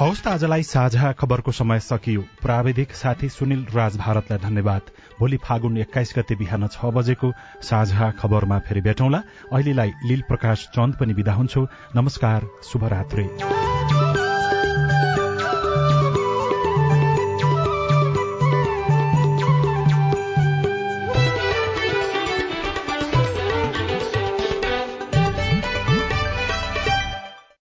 हौस् 0.00 0.22
त 0.24 0.26
आजलाई 0.28 0.62
साझा 0.62 1.12
खबरको 1.12 1.52
समय 1.52 1.80
सकियो। 1.82 2.22
प्राविधिक 2.40 2.92
साथी 2.94 3.28
सुनिल 3.28 3.66
राज 3.68 3.96
भारतलाई 3.98 4.38
धन्यवाद। 4.40 4.82
भोलि 5.20 5.36
फागुन 5.36 5.76
एक्काइस 5.84 6.14
गते 6.16 6.34
बिहान 6.38 6.66
छ 6.68 6.88
बजेको 6.88 7.32
साझा 7.60 8.10
खबरमा 8.16 8.58
फेरि 8.64 8.80
भेटौँला। 8.80 9.22
अहिलेलाई 9.52 9.92
लील 10.06 10.22
प्रकाश 10.28 10.68
चन्द 10.72 10.96
पनि 10.96 11.12
विदा 11.12 11.32
हुन्छु। 11.34 11.66
नमस्कार 11.96 12.48
शुभरात्री। 12.64 13.57